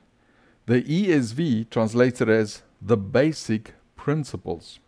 [0.67, 4.81] The ESV translates it as the basic principles.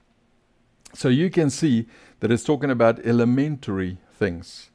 [0.94, 1.86] So you can see
[2.20, 4.70] that it's talking about elementary things.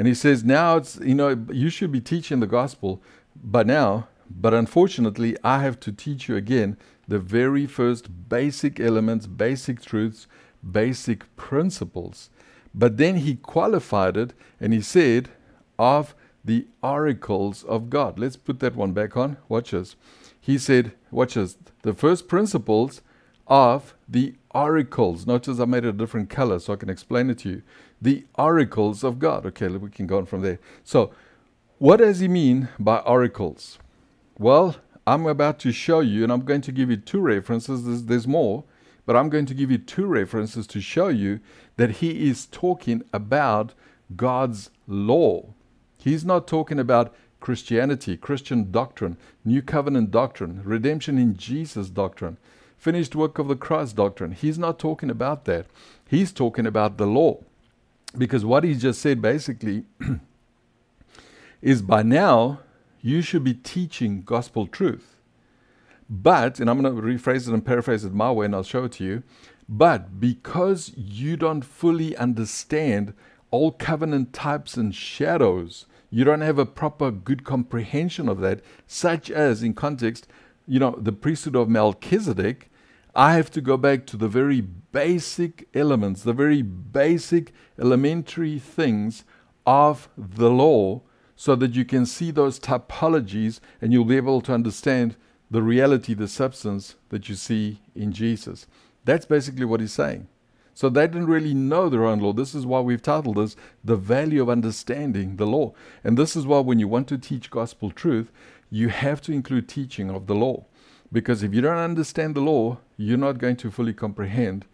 [0.00, 3.02] And he says, now it's, you know, you should be teaching the gospel
[3.36, 9.26] by now, but unfortunately, I have to teach you again the very first basic elements,
[9.26, 10.26] basic truths,
[10.72, 12.30] basic principles.
[12.74, 15.28] But then he qualified it and he said,
[15.78, 18.18] of the oracles of God.
[18.18, 19.36] Let's put that one back on.
[19.50, 19.96] Watch this.
[20.40, 23.02] He said, watch this, the first principles
[23.46, 25.26] of the oracles.
[25.26, 27.62] Notice I made it a different color so I can explain it to you.
[28.00, 29.46] The oracles of God.
[29.46, 30.58] Okay, we can go on from there.
[30.84, 31.12] So,
[31.78, 33.78] what does he mean by oracles?
[34.38, 37.84] Well, I'm about to show you, and I'm going to give you two references.
[37.84, 38.64] There's, there's more,
[39.06, 41.40] but I'm going to give you two references to show you
[41.76, 43.74] that he is talking about
[44.14, 45.54] God's law.
[45.98, 52.36] He's not talking about Christianity, Christian doctrine, New Covenant doctrine, redemption in Jesus doctrine,
[52.76, 54.32] finished work of the cross doctrine.
[54.32, 55.66] He's not talking about that.
[56.08, 57.42] He's talking about the law.
[58.16, 59.84] Because what he just said basically
[61.62, 62.60] is by now
[63.00, 65.16] you should be teaching gospel truth.
[66.08, 68.84] But, and I'm going to rephrase it and paraphrase it my way and I'll show
[68.84, 69.22] it to you.
[69.68, 73.14] But because you don't fully understand
[73.52, 79.30] all covenant types and shadows, you don't have a proper good comprehension of that, such
[79.30, 80.26] as in context,
[80.66, 82.69] you know, the priesthood of Melchizedek,
[83.14, 89.24] I have to go back to the very basic elements, the very basic elementary things
[89.66, 91.02] of the law
[91.34, 95.16] so that you can see those typologies and you'll be able to understand
[95.50, 98.66] the reality, the substance that you see in Jesus.
[99.04, 100.28] That's basically what he's saying.
[100.74, 102.32] So they didn't really know their own law.
[102.32, 105.74] This is why we've titled this The Value of Understanding the Law.
[106.04, 108.30] And this is why when you want to teach gospel truth,
[108.70, 110.64] you have to include teaching of the law.
[111.12, 114.64] Because if you don't understand the law, you're not going to fully comprehend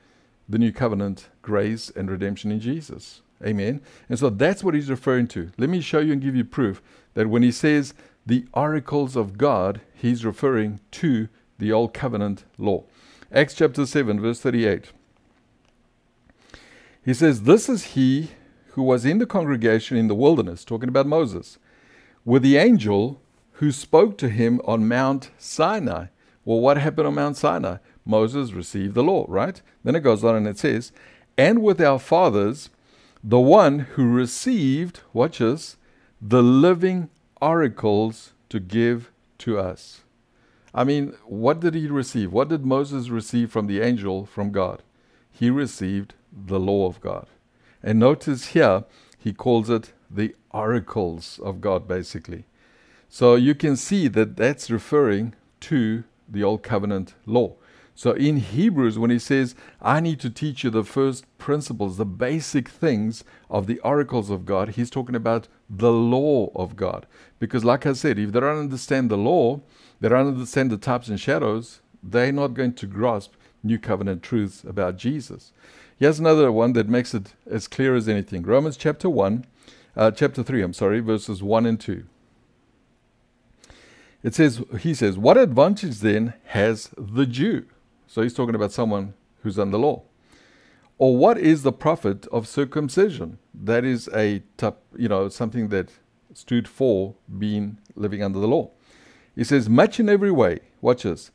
[0.49, 3.23] the new covenant, grace, and redemption in Jesus.
[3.45, 3.81] Amen.
[4.09, 5.51] And so that's what he's referring to.
[5.59, 6.83] Let me show you and give you proof
[7.15, 7.95] that when he says
[8.25, 12.85] the oracles of God, he's referring to the old covenant law.
[13.33, 14.93] Acts chapter 7, verse 38.
[17.05, 18.31] He says, This is he
[18.71, 21.59] who was in the congregation in the wilderness, talking about Moses,
[22.25, 23.21] with the angel
[23.53, 26.07] who spoke to him on Mount Sinai.
[26.47, 27.79] Well, what happened on Mount Sinai?
[28.05, 29.61] Moses received the law, right?
[29.83, 30.93] Then it goes on and it says,
[31.37, 32.71] And with our fathers,
[33.23, 35.77] the one who received, watch this,
[36.23, 37.11] the living
[37.43, 40.03] oracles to give to us.
[40.73, 42.33] I mean, what did he receive?
[42.33, 44.85] What did Moses receive from the angel from God?
[45.33, 47.27] He received the law of God.
[47.83, 48.85] And notice here,
[49.19, 52.45] he calls it the oracles of God, basically.
[53.09, 57.55] So you can see that that's referring to the Old Covenant law.
[57.95, 62.05] So in Hebrews, when he says, I need to teach you the first principles, the
[62.05, 67.07] basic things of the oracles of God, he's talking about the law of God.
[67.39, 69.63] Because, like I said, if they don't understand the law,
[69.99, 74.63] they don't understand the types and shadows, they're not going to grasp new covenant truths
[74.63, 75.53] about Jesus.
[75.99, 79.47] Here's another one that makes it as clear as anything Romans chapter 1,
[79.97, 82.05] uh, chapter 3, I'm sorry, verses 1 and 2.
[84.27, 87.65] It says, he says, What advantage then has the Jew?
[88.09, 90.03] So he's talking about someone who's under law.
[90.99, 93.39] Or what is the profit of circumcision?
[93.55, 94.43] That is a
[94.97, 95.91] you know something that
[96.35, 98.71] stood for being living under the law.
[99.37, 100.59] He says, much in every way.
[100.81, 101.31] Watch this.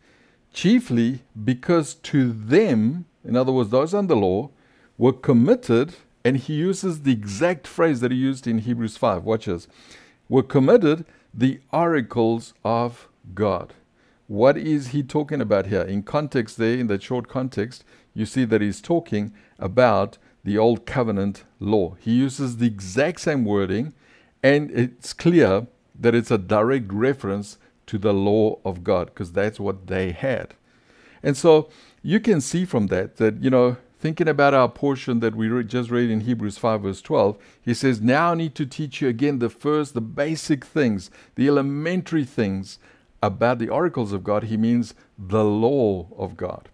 [0.52, 4.50] Chiefly because to them, in other words, those under law,
[4.98, 5.94] were committed,
[6.26, 9.24] and he uses the exact phrase that he used in Hebrews 5.
[9.24, 9.70] Watch this.
[10.28, 13.74] Were committed the oracles of God.
[14.28, 15.82] What is he talking about here?
[15.82, 20.86] In context, there, in that short context, you see that he's talking about the old
[20.86, 21.96] covenant law.
[22.00, 23.94] He uses the exact same wording,
[24.42, 25.68] and it's clear
[26.00, 27.58] that it's a direct reference
[27.88, 30.56] to the law of God because that's what they had.
[31.22, 31.70] And so
[32.02, 35.64] you can see from that that, you know, thinking about our portion that we re-
[35.64, 39.08] just read in Hebrews 5, verse 12, he says, Now I need to teach you
[39.08, 42.80] again the first, the basic things, the elementary things
[43.22, 44.46] about the oracles of God.
[44.46, 46.68] He means the law of God.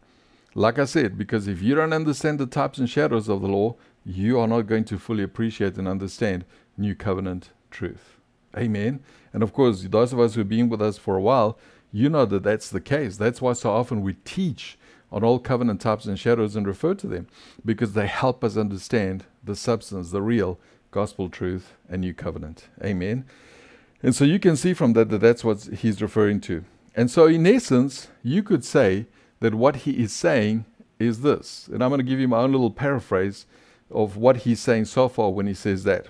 [0.56, 3.76] Like I said, because if you don't understand the types and shadows of the law,
[4.06, 6.46] you are not going to fully appreciate and understand
[6.78, 8.18] new covenant truth.
[8.56, 9.02] Amen.
[9.34, 11.60] And of course, those of us who've been with us for a while,
[11.92, 13.18] you know that that's the case.
[13.18, 14.80] That's why so often we teach
[15.12, 17.28] on all covenant types and shadows and refer to them
[17.64, 20.60] because they help us understand the substance, the real
[20.92, 22.68] gospel truth and new covenant.
[22.84, 23.26] Amen.
[24.04, 26.64] And so you can see from that that that's what he's referring to.
[26.96, 29.06] And so, in essence, you could say
[29.40, 30.66] that what he is saying
[31.00, 31.70] is this.
[31.72, 33.46] And I'm going to give you my own little paraphrase
[33.92, 36.08] of what he's saying so far when he says that.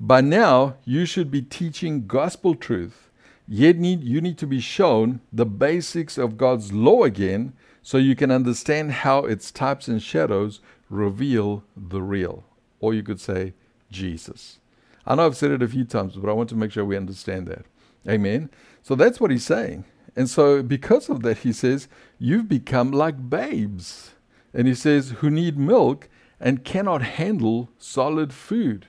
[0.00, 3.10] By now, you should be teaching gospel truth,
[3.46, 7.52] yet need, you need to be shown the basics of God's law again
[7.86, 10.60] so you can understand how its types and shadows
[10.90, 12.42] reveal the real.
[12.80, 13.54] Or you could say,
[13.92, 14.58] Jesus.
[15.06, 16.96] I know I've said it a few times, but I want to make sure we
[16.96, 17.64] understand that.
[18.08, 18.50] Amen.
[18.82, 19.84] So that's what he's saying.
[20.16, 21.86] And so, because of that, he says,
[22.18, 24.14] You've become like babes.
[24.52, 26.08] And he says, Who need milk
[26.40, 28.88] and cannot handle solid food.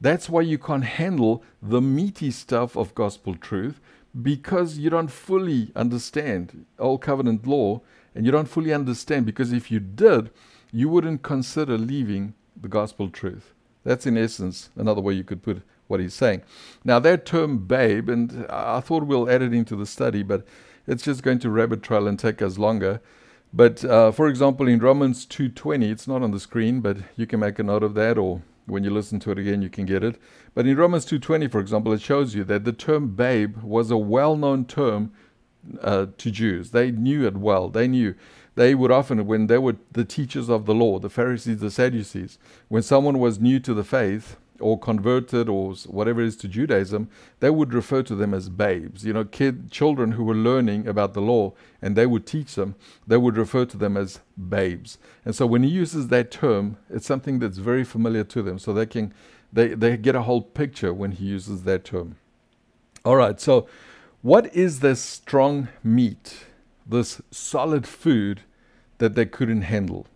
[0.00, 3.82] That's why you can't handle the meaty stuff of gospel truth
[4.22, 7.82] because you don't fully understand Old Covenant law
[8.14, 10.30] and you don't fully understand because if you did,
[10.72, 13.54] you wouldn't consider leaving the gospel truth.
[13.84, 16.42] That's in essence another way you could put what he's saying.
[16.84, 20.46] Now, that term babe, and I thought we'll add it into the study, but
[20.86, 23.00] it's just going to rabbit trail and take us longer.
[23.52, 27.40] But uh, for example, in Romans 2:20, it's not on the screen, but you can
[27.40, 30.04] make a note of that, or when you listen to it again, you can get
[30.04, 30.20] it.
[30.54, 33.96] But in Romans 2:20, for example, it shows you that the term babe was a
[33.96, 35.12] well-known term
[35.80, 36.70] uh, to Jews.
[36.70, 37.68] They knew it well.
[37.68, 38.14] They knew.
[38.54, 42.38] They would often, when they were the teachers of the law, the Pharisees, the Sadducees,
[42.68, 47.08] when someone was new to the faith or converted or whatever it is to Judaism,
[47.38, 49.04] they would refer to them as babes.
[49.04, 52.74] You know, kid, children who were learning about the law and they would teach them,
[53.06, 54.98] they would refer to them as babes.
[55.24, 58.58] And so when he uses that term, it's something that's very familiar to them.
[58.58, 59.14] So they can,
[59.52, 62.16] they, they get a whole picture when he uses that term.
[63.02, 63.66] All right, so
[64.22, 66.44] what is this strong meat,
[66.86, 68.42] this solid food
[68.98, 70.06] that they couldn't handle?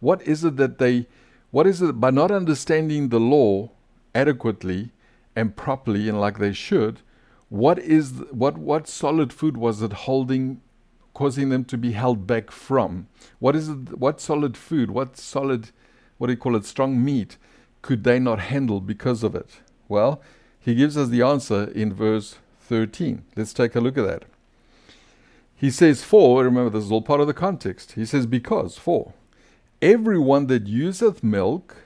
[0.00, 1.06] What is it that they,
[1.50, 3.70] what is it, by not understanding the law
[4.14, 4.92] adequately
[5.36, 7.00] and properly and like they should,
[7.50, 10.62] what is, what, what solid food was it holding,
[11.12, 13.08] causing them to be held back from?
[13.40, 15.70] What is it, what solid food, what solid,
[16.16, 17.36] what do you call it, strong meat
[17.82, 19.60] could they not handle because of it?
[19.86, 20.22] Well,
[20.58, 23.24] he gives us the answer in verse 13.
[23.36, 24.24] Let's take a look at that.
[25.54, 27.92] He says, For, remember, this is all part of the context.
[27.92, 29.12] He says, Because, for,
[29.80, 31.76] everyone that useth milk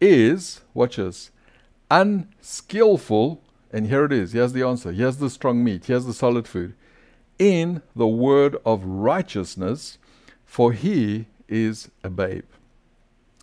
[0.00, 1.30] is, watch this,
[1.90, 4.32] unskillful, and here it is.
[4.32, 4.92] Here's the answer.
[4.92, 5.86] Here's the strong meat.
[5.86, 6.74] Here's the solid food.
[7.38, 9.98] In the word of righteousness,
[10.44, 12.44] for he is a babe.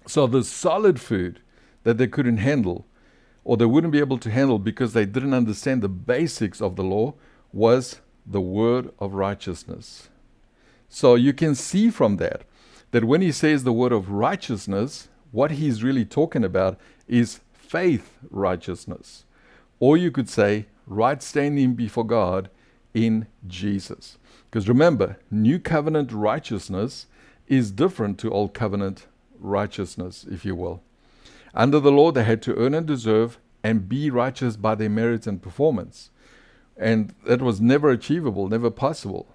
[0.08, 1.40] So the solid food
[1.84, 2.86] that they couldn't handle
[3.50, 6.84] or they wouldn't be able to handle because they didn't understand the basics of the
[6.84, 7.16] law
[7.52, 10.08] was the word of righteousness.
[10.88, 12.44] So you can see from that
[12.92, 18.20] that when he says the word of righteousness, what he's really talking about is faith
[18.30, 19.26] righteousness.
[19.80, 22.52] Or you could say right standing before God
[22.94, 24.20] in Jesus.
[24.46, 27.08] Because remember, new covenant righteousness
[27.48, 29.08] is different to old covenant
[29.40, 30.84] righteousness, if you will.
[31.54, 35.28] Under the law, they had to earn and deserve and be righteous by their merits
[35.28, 36.12] and performance.
[36.78, 39.28] And that was never achievable, never possible.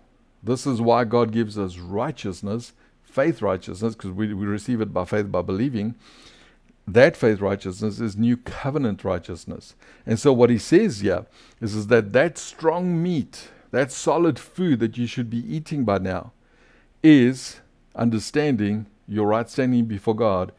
[0.43, 5.05] This is why God gives us righteousness, faith righteousness, because we, we receive it by
[5.05, 5.95] faith, by believing.
[6.87, 9.75] That faith righteousness is new covenant righteousness.
[10.07, 11.27] And so, what he says here
[11.61, 15.99] is, is that that strong meat, that solid food that you should be eating by
[15.99, 16.33] now,
[17.03, 17.61] is
[17.95, 20.53] understanding your right standing before God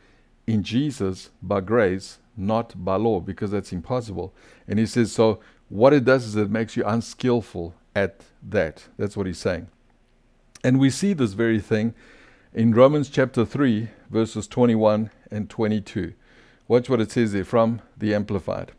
[0.48, 4.34] in Jesus by grace, not by law, because that's impossible.
[4.68, 5.40] And he says, so
[5.70, 8.88] what it does is it makes you unskillful at that.
[8.98, 9.68] That's what he's saying.
[10.64, 11.94] And we see this very thing
[12.54, 16.14] in Romans chapter 3, verses 21 and 22.
[16.68, 18.72] Watch what it says there from the Amplified.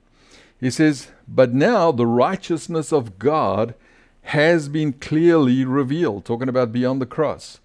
[0.58, 3.74] He says, But now the righteousness of God
[4.22, 7.60] has been clearly revealed, talking about beyond the cross,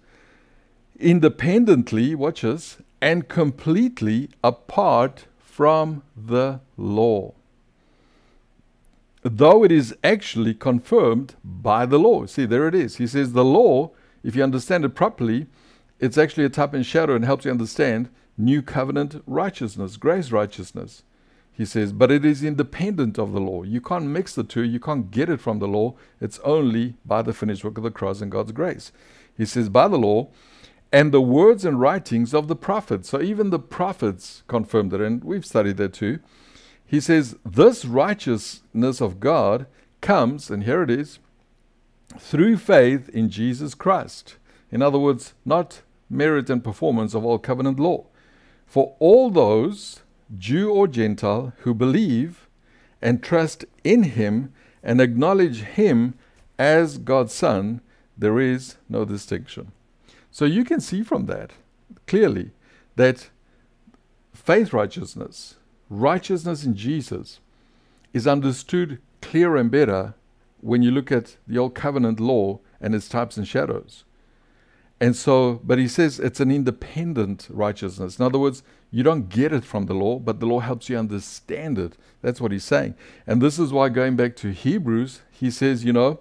[1.00, 7.34] independently, watch this, and completely apart from the law.
[9.24, 12.26] Though it is actually confirmed by the law.
[12.26, 12.96] See, there it is.
[12.96, 13.90] He says the law,
[14.22, 15.46] if you understand it properly,
[15.98, 21.02] it's actually a type and shadow and helps you understand new covenant righteousness, grace righteousness.
[21.52, 23.62] He says, but it is independent of the law.
[23.62, 24.62] You can't mix the two.
[24.62, 25.94] You can't get it from the law.
[26.20, 28.90] It's only by the finished work of the cross and God's grace.
[29.36, 30.28] He says, by the law
[30.92, 33.08] and the words and writings of the prophets.
[33.08, 36.18] So even the prophets confirmed it, and we've studied that too.
[36.84, 39.66] He says, this righteousness of God
[40.02, 41.18] comes, and here it is,
[42.18, 44.36] through faith in Jesus Christ.
[44.70, 45.80] In other words, not
[46.10, 48.04] merit and performance of all covenant law.
[48.66, 50.02] For all those,
[50.36, 52.48] Jew or Gentile, who believe
[53.00, 56.14] and trust in him and acknowledge him
[56.58, 57.80] as God's Son,
[58.16, 59.72] there is no distinction.
[60.32, 61.52] So you can see from that
[62.06, 62.50] clearly
[62.96, 63.28] that
[64.32, 65.56] faith righteousness,
[65.90, 67.38] righteousness in Jesus,
[68.14, 70.14] is understood clearer and better
[70.60, 74.04] when you look at the Old Covenant law and its types and shadows.
[75.00, 78.18] And so, but he says it's an independent righteousness.
[78.18, 80.96] In other words, you don't get it from the law, but the law helps you
[80.96, 81.98] understand it.
[82.22, 82.94] That's what he's saying.
[83.26, 86.20] And this is why going back to Hebrews, he says, you know,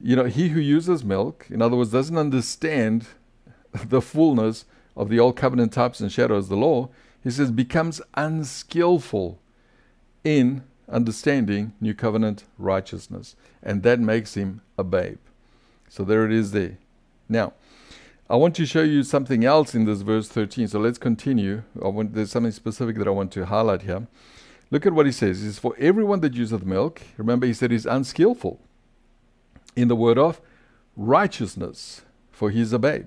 [0.00, 3.06] you know, he who uses milk, in other words, doesn't understand
[3.88, 4.64] the fullness
[4.96, 6.88] of the old covenant types and shadows the law,
[7.22, 9.38] he says becomes unskillful
[10.24, 13.36] in understanding new covenant righteousness.
[13.62, 15.18] And that makes him a babe.
[15.88, 16.78] So there it is there.
[17.28, 17.52] Now,
[18.30, 20.68] I want to show you something else in this verse 13.
[20.68, 21.62] So let's continue.
[21.74, 24.06] Want, there's something specific that I want to highlight here.
[24.70, 25.40] Look at what he says.
[25.40, 28.60] He says, For everyone that useth milk, remember he said he's unskillful
[29.74, 30.42] in the word of
[30.94, 33.06] righteousness, for he's a babe.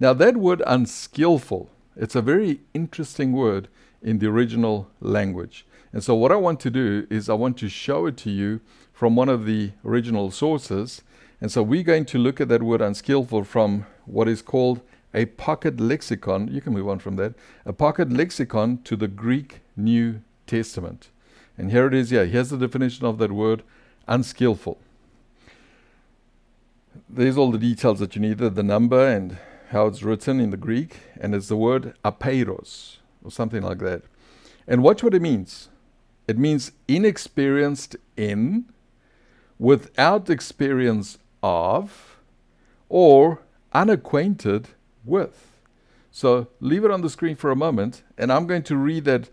[0.00, 3.68] Now that word unskillful, it's a very interesting word
[4.02, 5.66] in the original language.
[5.92, 8.62] And so what I want to do is I want to show it to you
[8.94, 11.02] from one of the original sources.
[11.40, 14.80] And so we're going to look at that word unskillful from what is called
[15.12, 16.48] a pocket lexicon.
[16.48, 17.34] You can move on from that.
[17.66, 21.08] A pocket lexicon to the Greek New Testament.
[21.58, 22.10] And here it is.
[22.10, 23.62] Yeah, here's the definition of that word
[24.08, 24.78] unskillful.
[27.08, 29.38] There's all the details that you need the number and
[29.70, 30.98] how it's written in the Greek.
[31.20, 34.02] And it's the word apeiros or something like that.
[34.66, 35.68] And watch what it means
[36.28, 38.66] it means inexperienced in,
[39.58, 42.20] without experience of,
[42.88, 43.42] or
[43.72, 44.68] unacquainted
[45.04, 45.58] with.
[46.12, 49.28] So leave it on the screen for a moment, and I'm going to read that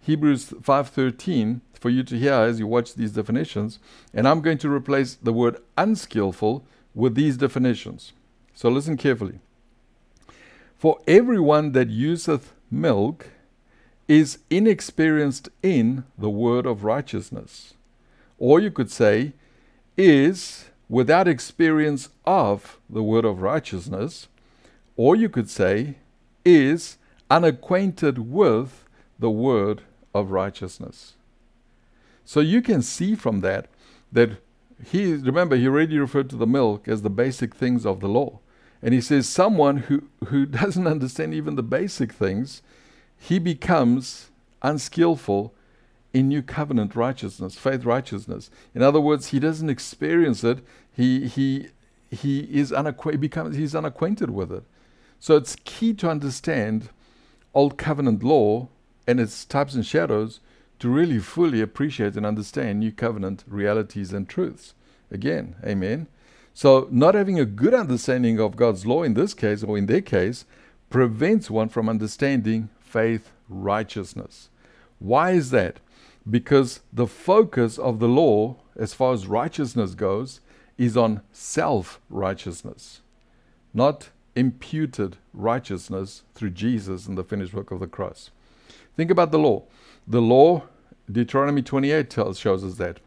[0.00, 3.78] Hebrews 5:13 for you to hear as you watch these definitions,
[4.14, 6.64] and I'm going to replace the word unskillful
[6.94, 8.14] with these definitions.
[8.54, 9.40] So listen carefully.
[10.82, 13.28] For everyone that useth milk
[14.08, 17.74] is inexperienced in the word of righteousness.
[18.36, 19.34] Or you could say,
[19.96, 24.26] is without experience of the word of righteousness,
[24.96, 25.98] or you could say,
[26.44, 26.98] is
[27.30, 28.84] unacquainted with
[29.20, 31.14] the word of righteousness.
[32.24, 33.68] So you can see from that
[34.10, 34.30] that
[34.84, 38.40] he, remember, he already referred to the milk as the basic things of the law.
[38.82, 42.62] And he says, someone who, who doesn't understand even the basic things,
[43.16, 44.30] he becomes
[44.62, 45.54] unskillful
[46.12, 48.50] in new covenant righteousness, faith righteousness.
[48.74, 50.58] In other words, he doesn't experience it.
[50.92, 51.68] He he
[52.10, 53.20] he is unacquainted.
[53.20, 54.64] Becomes he's unacquainted with it.
[55.18, 56.90] So it's key to understand
[57.54, 58.68] old covenant law
[59.06, 60.40] and its types and shadows
[60.80, 64.74] to really fully appreciate and understand new covenant realities and truths.
[65.10, 66.08] Again, amen.
[66.54, 70.02] So not having a good understanding of God's law in this case or in their
[70.02, 70.44] case
[70.90, 74.48] prevents one from understanding faith righteousness.
[74.98, 75.80] Why is that?
[76.28, 80.40] because the focus of the law, as far as righteousness goes,
[80.78, 83.00] is on self righteousness,
[83.74, 88.30] not imputed righteousness through Jesus and the finished work of the cross.
[88.96, 89.64] Think about the law.
[90.06, 90.64] The law,
[91.10, 93.00] Deuteronomy 28 tells, shows us that.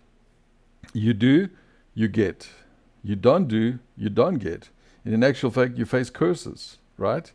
[0.94, 1.50] You do,
[1.94, 2.50] you get.
[3.06, 4.70] You don't do, you don't get.
[5.06, 7.32] And in actual fact, you face curses, right?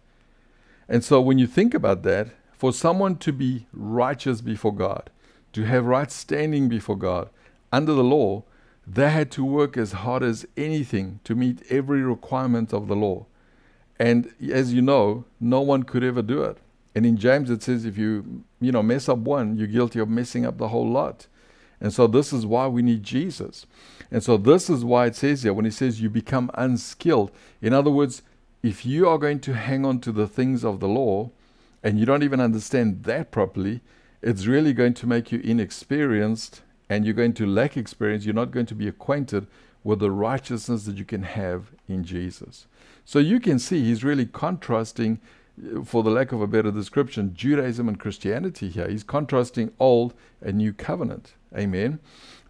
[0.88, 5.10] And so when you think about that, for someone to be righteous before God,
[5.52, 7.30] to have right standing before God
[7.70, 8.42] under the law,
[8.84, 13.26] they had to work as hard as anything to meet every requirement of the law.
[13.96, 16.58] And as you know, no one could ever do it.
[16.96, 20.08] And in James it says if you you know mess up one, you're guilty of
[20.08, 21.28] messing up the whole lot.
[21.80, 23.66] And so this is why we need Jesus.
[24.10, 27.30] And so this is why it says here when he says you become unskilled.
[27.62, 28.22] In other words,
[28.62, 31.30] if you are going to hang on to the things of the law
[31.82, 33.80] and you don't even understand that properly,
[34.20, 38.24] it's really going to make you inexperienced and you're going to lack experience.
[38.24, 39.46] You're not going to be acquainted
[39.82, 42.66] with the righteousness that you can have in Jesus.
[43.04, 45.20] So you can see he's really contrasting,
[45.84, 48.88] for the lack of a better description, Judaism and Christianity here.
[48.88, 51.34] He's contrasting old and new covenant.
[51.56, 52.00] Amen.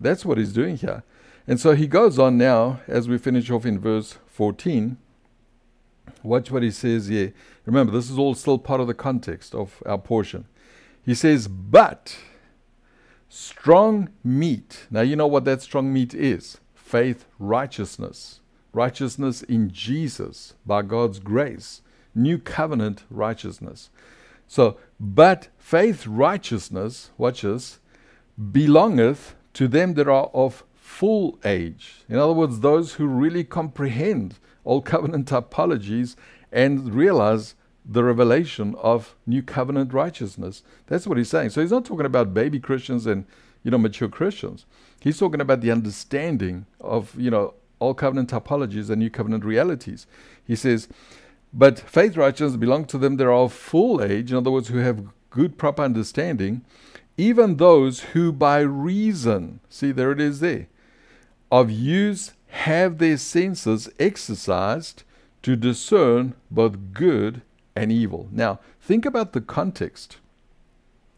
[0.01, 1.03] That's what he's doing here.
[1.47, 4.97] And so he goes on now, as we finish off in verse 14.
[6.23, 7.33] Watch what he says here.
[7.65, 10.47] Remember, this is all still part of the context of our portion.
[11.05, 12.17] He says, But
[13.29, 14.87] strong meat.
[14.91, 18.41] Now, you know what that strong meat is faith, righteousness.
[18.73, 21.83] Righteousness in Jesus by God's grace.
[22.15, 23.91] New covenant righteousness.
[24.47, 27.79] So, but faith, righteousness, watch this,
[28.51, 32.03] belongeth to them that are of full age.
[32.09, 36.17] In other words, those who really comprehend all covenant typologies
[36.51, 37.55] and realize
[37.85, 40.63] the revelation of new covenant righteousness.
[40.87, 41.51] That's what he's saying.
[41.51, 43.25] So he's not talking about baby Christians and
[43.63, 44.67] you know mature Christians.
[45.01, 50.07] He's talking about the understanding of you know all covenant typologies and new covenant realities.
[50.45, 50.89] He says,
[51.53, 54.79] but faith righteousness belong to them that are of full age, in other words, who
[54.79, 56.65] have good proper understanding,
[57.17, 60.69] even those who by reason, see there it is there,
[61.51, 65.03] of use have their senses exercised
[65.43, 67.43] to discern both good
[67.77, 68.29] and evil.
[68.31, 70.19] Now, think about the context.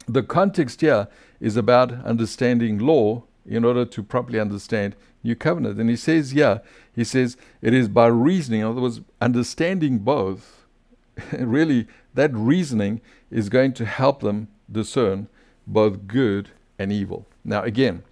[0.07, 1.09] The context here
[1.41, 5.79] is about understanding law in order to properly understand new covenant.
[5.79, 6.59] And he says, yeah,
[6.95, 10.67] he says it is by reasoning, in other words, understanding both.
[11.33, 15.29] really, that reasoning is going to help them discern
[15.67, 17.27] both good and evil.
[17.45, 18.03] Now, again,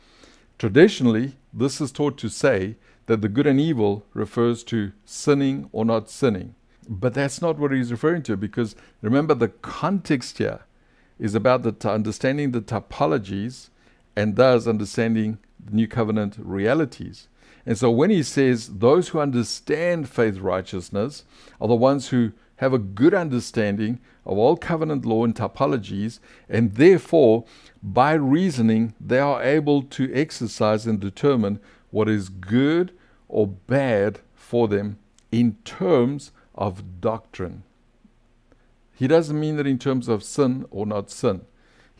[0.59, 2.77] traditionally, this is taught to say
[3.07, 6.55] that the good and evil refers to sinning or not sinning.
[6.89, 10.61] But that's not what he's referring to because remember, the context here
[11.19, 13.69] is about the understanding the typologies
[14.17, 17.29] and thus understanding the new covenant realities.
[17.67, 21.25] And so when he says those who understand faith righteousness
[21.61, 26.75] are the ones who have a good understanding of all covenant law and typologies, and
[26.75, 27.45] therefore,
[27.83, 31.59] by reasoning, they are able to exercise and determine
[31.91, 32.93] what is good
[33.29, 34.99] or bad for them
[35.33, 37.63] in terms of doctrine.
[38.95, 41.47] He doesn't mean that in terms of sin or not sin.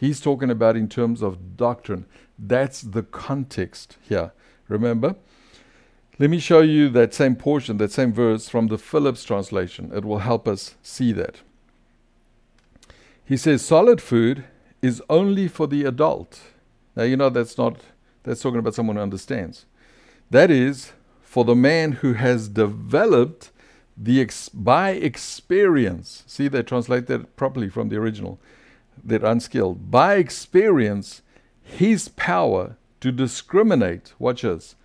[0.01, 2.07] He's talking about in terms of doctrine.
[2.39, 4.33] That's the context here.
[4.67, 5.15] Remember?
[6.19, 9.91] Let me show you that same portion, that same verse from the Phillips translation.
[9.95, 11.43] It will help us see that.
[13.27, 14.45] He says, solid food
[14.81, 16.41] is only for the adult.
[16.97, 17.77] Now, you know that's not,
[18.23, 19.67] that's talking about someone who understands.
[20.31, 23.51] That is for the man who has developed
[23.99, 26.25] the ex- by experience.
[26.27, 28.41] See, they translate that properly from the original.
[29.05, 29.91] They're unskilled.
[29.91, 31.23] By experience,
[31.63, 34.77] his power to discriminate, watch us,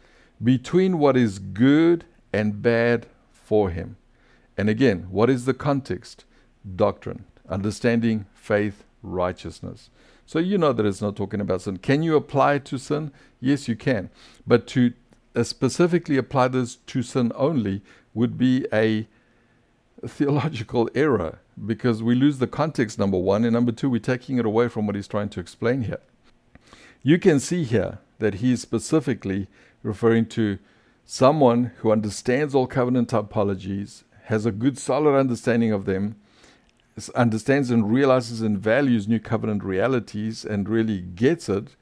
[0.43, 3.97] between what is good and bad for him.
[4.57, 6.25] And again, what is the context?
[6.75, 9.89] Doctrine, understanding, faith, righteousness.
[10.25, 11.77] So you know that it's not talking about sin.
[11.77, 13.11] Can you apply it to sin?
[13.39, 14.09] Yes, you can.
[14.47, 14.93] But to
[15.35, 17.81] uh, specifically apply this to sin only
[18.13, 19.07] would be a
[20.07, 24.45] theological error because we lose the context, number one, and number two, we're taking it
[24.45, 26.01] away from what he's trying to explain here.
[27.03, 29.47] You can see here that he's specifically
[29.83, 30.57] referring to
[31.05, 36.15] someone who understands all covenant typologies, has a good, solid understanding of them,
[37.13, 41.75] understands and realizes and values new covenant realities, and really gets it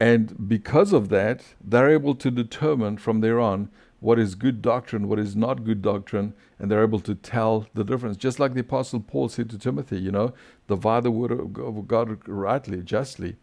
[0.00, 3.70] and because of that, they're able to determine from there on
[4.00, 7.84] what is good doctrine, what is not good doctrine, and they're able to tell the
[7.84, 8.16] difference.
[8.16, 10.32] Just like the Apostle Paul said to Timothy, you know,
[10.68, 13.36] divide the word of God rightly, justly,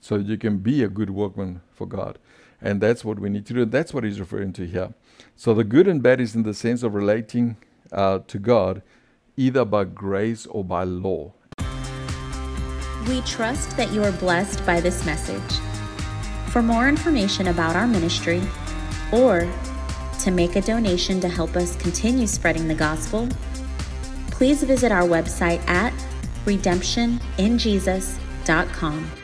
[0.00, 2.18] so that you can be a good workman for God.
[2.60, 3.64] And that's what we need to do.
[3.64, 4.94] That's what he's referring to here.
[5.36, 7.56] So the good and bad is in the sense of relating
[7.92, 8.82] uh, to God
[9.36, 11.32] either by grace or by law.
[13.08, 15.60] We trust that you are blessed by this message.
[16.50, 18.40] For more information about our ministry
[19.12, 19.50] or
[20.24, 23.28] to make a donation to help us continue spreading the gospel,
[24.30, 25.92] please visit our website at
[26.46, 29.23] redemptioninjesus.com.